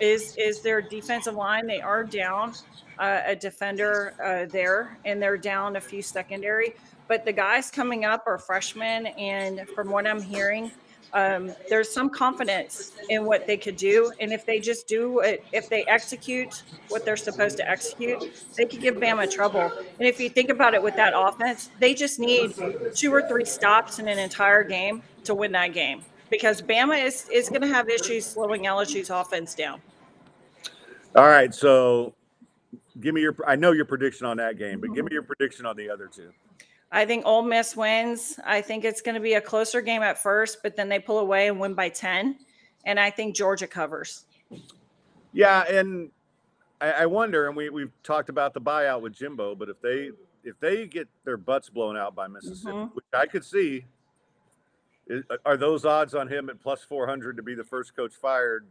[0.00, 1.66] Is is their defensive line?
[1.66, 2.54] They are down
[2.98, 6.74] uh, a defender uh, there, and they're down a few secondary.
[7.08, 10.70] But the guys coming up are freshmen, and from what I'm hearing,
[11.14, 14.12] um, there's some confidence in what they could do.
[14.20, 18.64] And if they just do it, if they execute what they're supposed to execute, they
[18.64, 19.70] could give Bama trouble.
[19.98, 22.54] And if you think about it with that offense, they just need
[22.94, 27.28] two or three stops in an entire game to win that game because Bama is,
[27.30, 29.80] is going to have issues slowing LSU's offense down.
[31.14, 32.14] All right, so
[33.00, 33.36] give me your.
[33.46, 36.06] I know your prediction on that game, but give me your prediction on the other
[36.06, 36.32] two.
[36.92, 38.38] I think Ole Miss wins.
[38.44, 41.18] I think it's going to be a closer game at first, but then they pull
[41.18, 42.36] away and win by 10.
[42.84, 44.26] And I think Georgia covers.
[45.32, 46.10] Yeah, and
[46.82, 50.10] I, I wonder, and we we've talked about the buyout with Jimbo, but if they
[50.44, 52.94] if they get their butts blown out by Mississippi, Mhm.
[52.94, 53.86] which I could see,
[55.06, 58.12] is, are those odds on him at plus four hundred to be the first coach
[58.14, 58.66] fired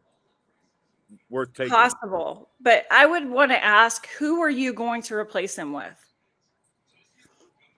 [1.29, 1.71] worth taking?
[1.71, 2.49] Possible.
[2.59, 6.10] But I would want to ask who are you going to replace him with?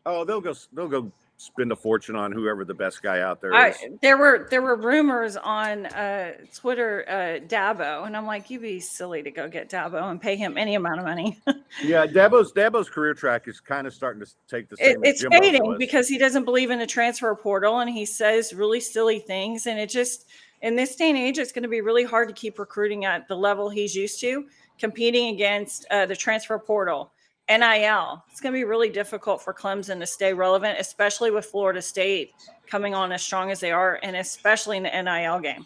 [0.06, 3.51] Oh, they'll go they'll go spend a fortune on whoever the best guy out there
[3.68, 3.76] is.
[3.76, 8.62] I, there were there were rumors on uh, Twitter, uh, Dabo, and I'm like, you'd
[8.62, 11.39] be silly to go get Dabo and pay him any amount of money.
[11.84, 15.04] yeah, Dabo's Dabo's career track is kind of starting to take the it, same.
[15.04, 15.78] as it's fading was.
[15.78, 19.80] because he doesn't believe in the transfer portal and he says really silly things and
[19.80, 20.28] it just
[20.64, 23.28] in this day and age, it's going to be really hard to keep recruiting at
[23.28, 24.45] the level he's used to,
[24.80, 27.12] competing against uh, the transfer portal,
[27.50, 28.24] NIL.
[28.32, 32.32] It's going to be really difficult for Clemson to stay relevant, especially with Florida State
[32.68, 35.66] coming on as strong as they are, and especially in the NIL game.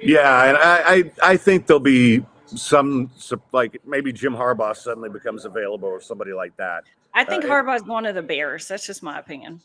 [0.00, 3.10] Yeah, and I, I, I think there'll be some
[3.52, 6.84] like maybe Jim Harbaugh suddenly becomes available or somebody like that.
[7.14, 8.68] I think Uh, Harbaugh's one of the Bears.
[8.68, 9.60] That's just my opinion.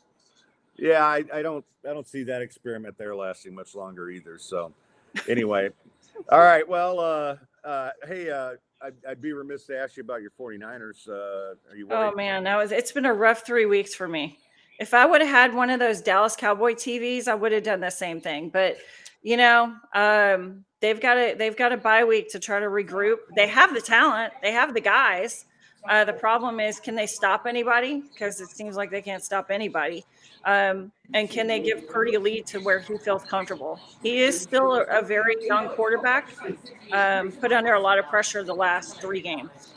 [0.77, 4.37] Yeah, I, I don't I don't see that experiment there lasting much longer either.
[4.37, 4.73] So
[5.29, 5.69] anyway,
[6.29, 6.67] all right.
[6.67, 8.53] Well, uh, uh, hey, uh,
[8.83, 11.07] I'd, I'd be remiss to ask you about your 49ers.
[11.07, 11.13] Uh,
[11.69, 12.11] are you worried?
[12.11, 14.37] Oh man, that was it's been a rough three weeks for me.
[14.79, 17.79] If I would have had one of those Dallas Cowboy TVs, I would have done
[17.79, 18.49] the same thing.
[18.49, 18.77] But
[19.21, 23.17] you know, um, they've got a they've got a bye week to try to regroup.
[23.35, 25.45] They have the talent, they have the guys.
[25.87, 28.01] Uh, the problem is, can they stop anybody?
[28.01, 30.05] Because it seems like they can't stop anybody.
[30.45, 33.79] Um, and can they give Purdy a lead to where he feels comfortable?
[34.01, 36.29] He is still a, a very young quarterback,
[36.91, 39.73] um, put under a lot of pressure the last three games.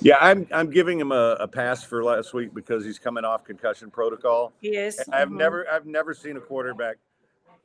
[0.00, 3.44] Yeah, I'm I'm giving him a, a pass for last week because he's coming off
[3.44, 4.52] concussion protocol.
[4.60, 5.00] He is.
[5.12, 5.38] I've mhm.
[5.38, 6.98] never I've never seen a quarterback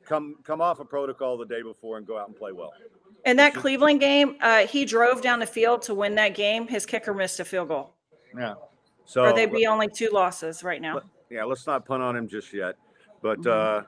[0.04, 2.72] come come off a protocol the day before and go out and play well.
[3.24, 6.66] In that Cleveland game, uh, he drove down the field to win that game.
[6.68, 7.94] His kicker missed a field goal.
[8.36, 8.54] Yeah.
[9.06, 11.00] So or they'd be only two losses right now.
[11.30, 12.76] yeah, let's not punt on him just yet.
[13.22, 13.80] But Mhm.
[13.82, 13.86] uh,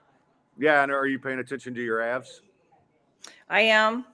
[0.58, 2.40] yeah, and are you paying attention to your Avs?
[3.48, 4.06] I am.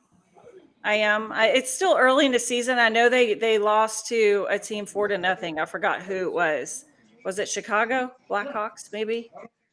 [0.84, 1.30] I am.
[1.30, 2.78] I, it's still early in the season.
[2.80, 5.60] I know they they lost to a team four to nothing.
[5.60, 6.86] I forgot who it was.
[7.24, 8.92] Was it Chicago Blackhawks?
[8.92, 9.30] Maybe.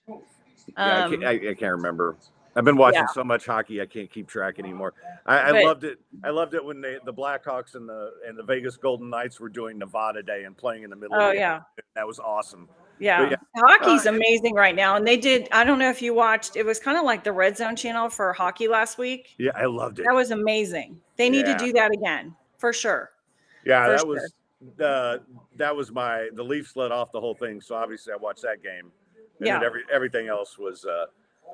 [0.08, 0.16] Yeah,
[0.78, 2.16] I, Um, can't, I, I can't remember.
[2.56, 3.14] I've been watching Yeah.
[3.14, 4.94] so much hockey, I can't keep track anymore.
[5.26, 6.00] I, I But- loved it.
[6.24, 9.50] I loved it when they, the Blackhawks and the and the Vegas Golden Knights were
[9.50, 11.16] doing Nevada Day and playing in the middle.
[11.16, 11.62] oh of the yeah,
[11.96, 12.68] that was awesome.
[12.98, 13.30] yeah.
[13.30, 13.36] yeah.
[13.58, 15.48] Hockey's Uh, amazing right now, and they did.
[15.52, 16.56] I don't know if you watched.
[16.56, 19.36] It was kind of like the Red Zone channel for hockey last week.
[19.38, 20.06] Yeah, I loved it.
[20.06, 21.00] That was amazing.
[21.18, 21.58] They need Yeah.
[21.58, 23.12] to do that again for sure.
[23.66, 24.08] Yeah, for that sure.
[24.10, 24.34] was
[24.82, 25.18] uh,
[25.56, 27.62] that was my the Leafs led off the whole thing.
[27.62, 28.92] So obviously I watched that game.
[29.40, 29.62] And Yeah.
[29.64, 31.06] every everything else was uh,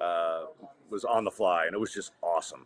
[0.04, 0.46] uh,
[0.90, 2.66] was on the fly, and it was just awesome.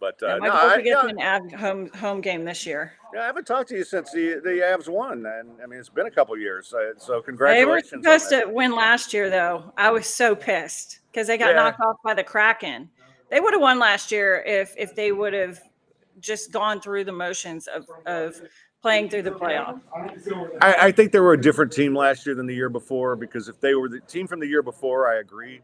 [0.00, 2.66] But Yeah, uh, my no, I, to get yeah, an Av home home game this
[2.66, 2.92] year.
[3.14, 5.88] yeah, I haven't talked to you since the the Avs won, and I mean it's
[5.88, 6.72] been a couple years.
[6.74, 8.04] Uh, so They were congratulations.
[8.04, 9.72] supposed to win last year, though.
[9.76, 11.56] I was so pissed because they got Yeah.
[11.56, 12.90] knocked off by the Kraken.
[13.30, 15.60] They would have won last year if if they would have
[16.20, 18.40] just gone through the motions of of
[18.82, 19.80] playing through the playoff.
[20.60, 23.48] I, I think they were a different team last year than the year before because
[23.48, 25.60] if they were the team from the year before, I agree.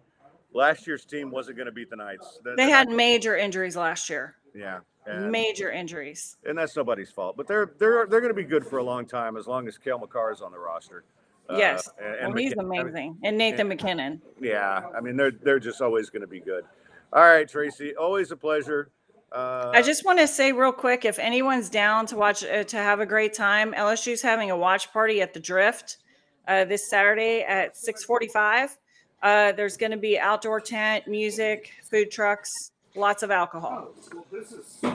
[0.55, 2.38] Last year's team wasn't going to beat the Knights.
[2.44, 4.36] The- They the had major injuries last year.
[4.55, 6.36] yeah, and, Major injuries.
[6.44, 7.36] and that's nobody's fault.
[7.36, 9.76] But they're they're they're going to be good for a long time as long as
[9.78, 11.05] Cale Makar is on the roster.
[11.50, 11.88] Uh, Yes.
[12.02, 13.18] and- and Well, he's McKin- I mean, amazing.
[13.24, 14.22] And Nathan MacKinnon.
[14.40, 16.64] yeah, I mean they're they're just always going to be good.
[17.12, 18.90] All right, Tracy, always a pleasure.
[19.32, 22.76] Uh, I just want to say real quick, if anyone's down to watch uh, to
[22.76, 25.98] have a great time, LSU's having a watch party at the Drift
[26.46, 28.78] uh, this Saturday at 6:45.
[29.24, 32.50] Uh, there's going to be outdoor tent, music, food trucks,
[32.94, 33.88] lots of alcohol.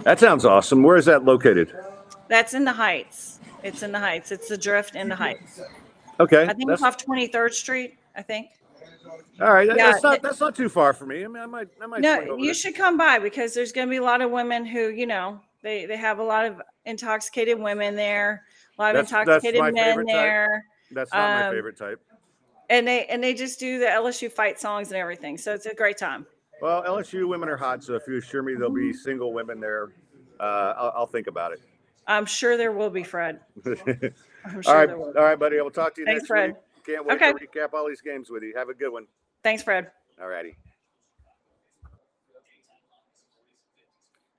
[0.03, 0.83] that sounds awesome.
[0.83, 1.75] Where is that located?
[2.27, 3.39] That's in the Heights.
[3.63, 4.31] It's in the Heights.
[4.31, 5.59] It's the Drift in the Heights.
[6.19, 7.97] Okay, I think that's, it's off 23rd Street.
[8.15, 8.49] I think.
[9.41, 9.67] all right.
[9.67, 11.23] that- yeah, that's not it- that's not too far for me.
[11.23, 12.01] I mean, I might I might.
[12.01, 12.53] swing No, over you there.
[12.53, 15.39] should come by because there's going to be a lot of women who, you know,
[15.63, 18.43] they they have a lot of intoxicated women there,
[18.77, 20.13] a lot of That's- that's intoxicated my men favorite type.
[20.13, 20.65] there.
[20.91, 21.99] That's not my um, favorite type.
[22.69, 25.37] And they and they just do the LSU fight songs and everything.
[25.37, 26.25] So it's a great time.
[26.61, 29.89] Well, LSU women are hot, so if you assure me there'll be single women there,
[30.39, 31.61] uh, I'll, I'll think about it.
[32.05, 33.39] I'm sure there will be Fred.
[33.65, 33.73] all
[34.45, 35.13] I'm sure right, there will.
[35.17, 35.57] all right, buddy.
[35.59, 36.49] I will talk to you Thanks, next Fred.
[36.51, 36.55] week.
[36.85, 37.31] Can't wait Okay.
[37.33, 38.53] to recap all these games with you.
[38.57, 39.05] Have a good one.
[39.43, 39.91] Thanks, Fred.
[40.21, 40.55] All righty.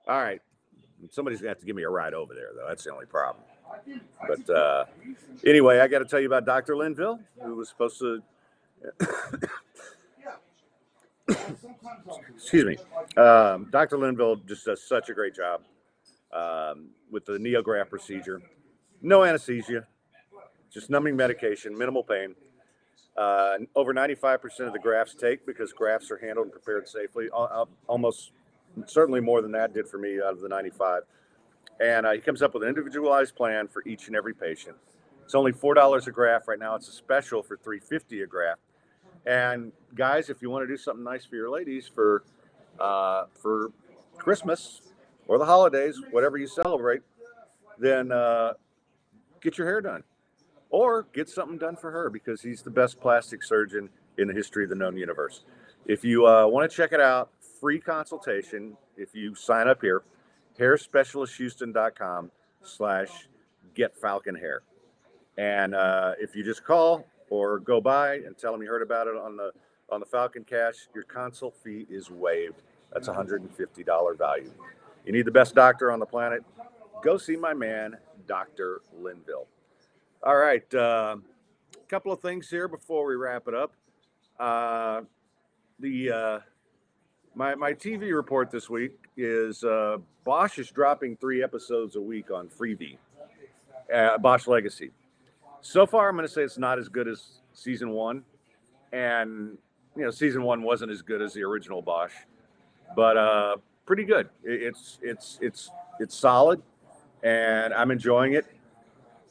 [0.08, 0.40] All right.
[1.10, 2.66] Somebody's gonna have to give me a ride over there, though.
[2.68, 3.44] That's the only problem.
[4.26, 4.84] But uh,
[5.46, 6.76] anyway, I got to tell you about Dr.
[6.76, 8.22] Linville, who was supposed to.
[12.34, 12.76] Excuse me.
[13.22, 13.98] Um, Dr.
[13.98, 15.62] Linville just does such a great job
[16.32, 18.42] um, with the NeoGraft procedure.
[19.02, 19.86] No anesthesia,
[20.72, 22.34] just numbing medication, minimal pain.
[23.16, 27.28] Uh, over 95% of the grafts take because grafts are handled and prepared safely.
[27.34, 28.32] Al- al- Almost
[28.86, 31.02] certainly more than that did for me out of the 95.
[31.80, 34.76] And uh, he comes up with an individualized plan for each and every patient.
[35.24, 36.74] It's only four dollars a graft right now.
[36.74, 38.60] It's a special for 350 a graft.
[39.26, 42.24] And guys, if you want to do something nice for your ladies for
[42.78, 43.70] uh, for
[44.18, 44.82] Christmas
[45.28, 47.02] or the holidays, whatever you celebrate,
[47.78, 48.54] then uh,
[49.40, 50.02] get your hair done
[50.70, 54.64] or get something done for her because he's the best plastic surgeon in the history
[54.64, 55.42] of the known universe.
[55.86, 60.02] If you uh, want to check it out, free consultation if you sign up here.
[60.60, 62.30] Hairspecialisthouston.com
[62.62, 63.28] slash
[63.74, 64.62] get falcon hair.
[65.38, 69.06] And uh, if you just call or go by and tell them you heard about
[69.06, 69.52] it on the
[69.90, 72.62] on the Falcon Cast, your consult fee is waived.
[72.92, 74.52] That's a $150 value.
[75.04, 76.44] You need the best doctor on the planet?
[77.02, 77.96] Go see my man,
[78.28, 78.82] Dr.
[79.00, 79.48] Linville.
[80.22, 80.62] All right.
[80.74, 81.16] A uh,
[81.88, 83.72] couple of things here before we wrap it up.
[84.38, 85.00] Uh,
[85.80, 86.38] the uh,
[87.34, 92.30] my my TV report this week is uh, Bosch is dropping three episodes a week
[92.30, 92.96] on Freevee,
[93.94, 94.90] uh, Bosch Legacy.
[95.60, 98.24] So far, I'm going to say it's not as good as season one,
[98.92, 99.58] and
[99.96, 102.12] you know, season one wasn't as good as the original Bosch,
[102.96, 103.56] but uh,
[103.86, 104.28] pretty good.
[104.44, 106.62] It- It's it's it's it's solid,
[107.22, 108.46] and I'm enjoying it.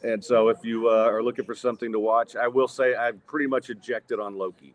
[0.03, 3.25] And so, if you uh, are looking for something to watch, I will say I've
[3.27, 4.73] pretty much ejected on Loki.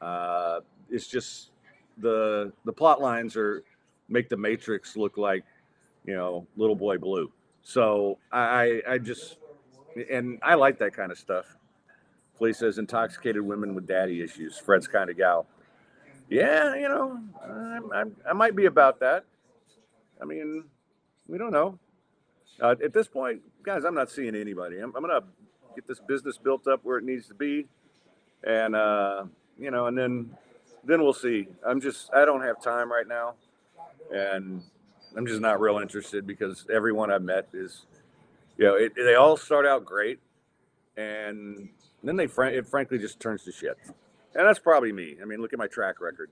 [0.00, 1.50] Uh, it's just
[1.98, 3.62] the the plot lines are
[4.08, 5.44] make the Matrix look like
[6.04, 7.32] you know Little Boy Blue.
[7.62, 9.38] So I I I just
[10.10, 11.46] and I like that kind of stuff.
[12.38, 14.58] Police says intoxicated women with daddy issues.
[14.58, 15.46] Fred's kind of gal.
[16.28, 19.24] Yeah, you know, I'm, I'm, I might be about that.
[20.20, 20.64] I mean,
[21.28, 21.78] we don't know.
[22.60, 24.78] Uh, at this point, guys, I'm not seeing anybody.
[24.78, 25.20] I'm, I'm gonna
[25.74, 27.66] get this business built up where it needs to be,
[28.44, 29.24] and uh,
[29.58, 30.30] you know, and then
[30.84, 31.48] then we'll see.
[31.66, 33.34] I'm just I don't have time right now,
[34.12, 34.62] and
[35.16, 37.86] I'm just not real interested because everyone I've met is,
[38.58, 40.18] you know, it, they all start out great,
[40.96, 41.68] and
[42.02, 45.16] then they fran- it frankly just turns to shit, and that's probably me.
[45.20, 46.30] I mean, look at my track record.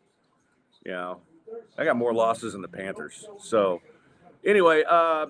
[0.85, 1.21] You know,
[1.79, 3.27] I got more losses than the Panthers.
[3.39, 3.81] So,
[4.45, 5.27] anyway, uh,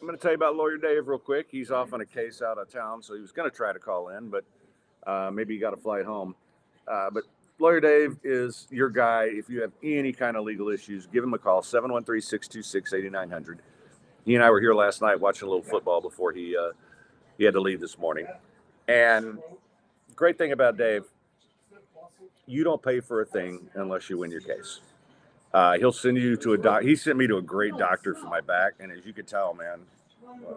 [0.00, 1.48] I'm going to tell you about Lawyer Dave real quick.
[1.50, 3.78] He's off on a case out of town, so he was going to try to
[3.78, 4.44] call in, but
[5.06, 6.34] uh, maybe he got a flight home.
[6.88, 7.24] Uh, but
[7.60, 9.24] Lawyer Dave is your guy.
[9.24, 13.58] If you have any kind of legal issues, give him a call 713 626 8900.
[14.24, 16.72] He and I were here last night watching a little football before he uh,
[17.36, 18.26] he had to leave this morning.
[18.88, 19.40] And
[20.16, 21.04] great thing about Dave,
[22.46, 24.80] you don't pay for a thing unless you win your case.
[25.52, 26.82] Uh, he'll send you to a doc.
[26.82, 29.52] He sent me to a great doctor for my back, and as you can tell,
[29.52, 29.80] man,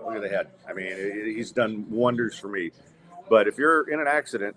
[0.06, 0.48] look at the head.
[0.70, 2.72] I mean, he's done wonders for me.
[3.30, 4.56] But if you're in an accident,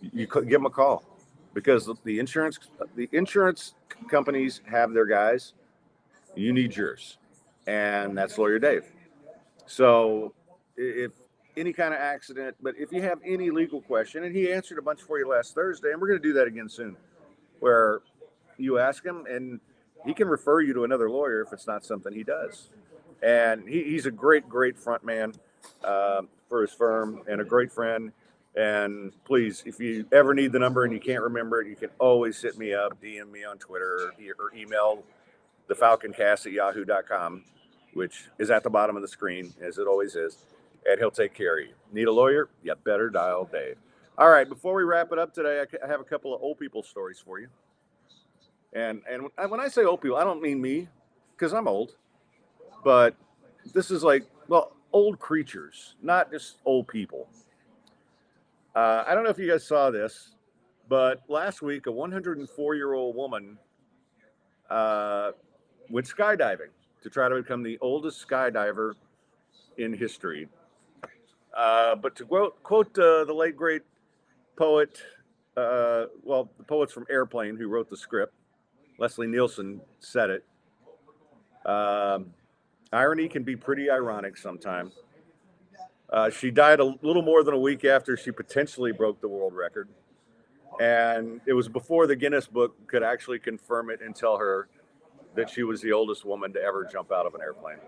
[0.00, 1.09] you could give him a call
[1.54, 2.58] because the insurance
[2.96, 3.74] the insurance
[4.08, 5.54] companies have their guys.
[6.36, 7.18] You need yours,
[7.66, 8.84] and that's Lawyer Dave.
[9.66, 10.32] So
[10.76, 11.12] if
[11.56, 14.82] any kind of accident, but if you have any legal question, and he answered a
[14.82, 16.96] bunch for you last Thursday, and we're going to do that again soon,
[17.58, 18.00] where
[18.56, 19.60] you ask him and
[20.04, 22.70] he can refer you to another lawyer if it's not something he does.
[23.22, 25.34] And he, he's a great, great front man
[25.84, 28.12] uh, for his firm and a great friend.
[28.56, 31.90] And please, if you ever need the number and you can't remember it, you can
[31.98, 35.04] always hit me up, DM me on Twitter or, email
[35.68, 37.44] the falconcast at yahoo.com,
[37.94, 40.38] which is at the bottom of the screen, as it always is.
[40.88, 41.74] And he'll take care of you.
[41.92, 42.48] Need a lawyer?
[42.62, 43.76] You better dial Dave.
[44.18, 46.58] All right, before we wrap it up today, I I have a couple of old
[46.58, 47.48] people stories for you.
[48.72, 50.88] And and when I say old people, I don't mean me,
[51.36, 51.92] because I'm old.
[52.84, 53.14] But
[53.74, 57.28] this is like, well, old creatures, not just old people.
[58.74, 60.36] Uh, I don't know if you guys saw this,
[60.88, 63.58] but last week a 104 year old woman
[64.68, 65.32] uh,
[65.88, 66.70] went skydiving
[67.02, 68.92] to try to become the oldest skydiver
[69.78, 70.48] in history.
[71.56, 73.82] Uh, but to quote, quote uh, the late great
[74.56, 75.02] poet,
[75.56, 78.34] uh, well, the poets from Airplane who wrote the script,
[78.98, 80.44] Leslie Nielsen said it.
[81.66, 82.26] Um,
[82.92, 84.94] irony can be pretty ironic sometimes.
[86.12, 89.54] Uh, she died a little more than a week after she potentially broke the world
[89.54, 89.88] record.
[90.80, 94.68] And it was before the Guinness book could actually confirm it and tell her
[95.36, 97.78] that she was the oldest woman to ever jump out of an airplane.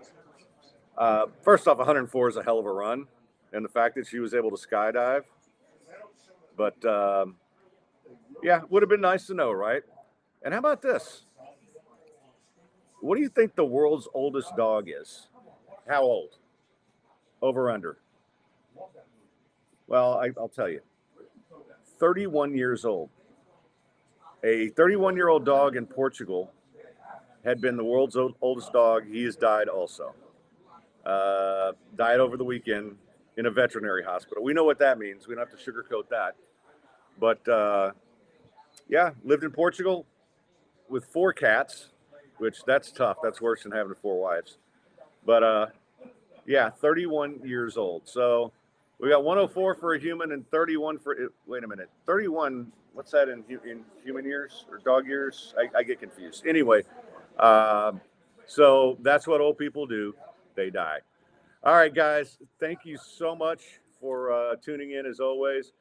[0.97, 3.07] Uh, first off, 104 is a hell of a run.
[3.51, 5.23] And the fact that she was able to skydive.
[6.55, 7.35] But um,
[8.41, 9.83] yeah, would have been nice to know, right?
[10.43, 11.23] And how about this?
[13.01, 15.27] What do you think the world's oldest dog is?
[15.87, 16.37] How old?
[17.41, 17.97] Over under?
[19.93, 20.81] Well, I, I'll tell you
[21.99, 23.11] 31 years old.
[24.43, 26.51] A 31 year old dog in Portugal
[27.45, 29.03] had been the world's old, oldest dog.
[29.05, 30.15] He has died also.
[31.05, 32.97] Uh, died over the weekend
[33.37, 34.43] in a veterinary hospital.
[34.43, 35.27] We know what that means.
[35.27, 36.37] We don't have to sugarcoat that.
[37.19, 37.91] But uh,
[38.89, 40.07] yeah, lived in Portugal
[40.89, 41.89] with four cats,
[42.39, 43.17] which that's tough.
[43.21, 44.57] That's worse than having four wives.
[45.23, 45.65] But uh,
[46.47, 48.09] yeah, 31 years old.
[48.09, 48.53] So
[48.99, 51.17] we got 104 for a human and 31 for.
[51.45, 55.53] Wait a minute, 31 what's that in in human years or dog years?
[55.57, 56.45] I, I get confused.
[56.47, 56.83] Anyway,
[57.39, 57.99] um,
[58.45, 60.15] so that's what old people do.
[60.55, 60.99] They die.
[61.63, 62.37] All right, guys.
[62.59, 65.73] Thank you so much for uh, tuning in as always.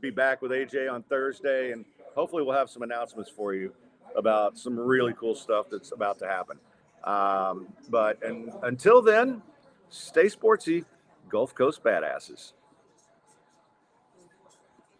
[0.00, 3.72] Be back with AJ on Thursday, and hopefully we'll have some announcements for you
[4.16, 6.58] about some really cool stuff that's about to happen.
[7.04, 9.42] Um, but and until then,
[9.88, 10.84] stay sportsy,
[11.28, 12.52] Gulf Coast badasses.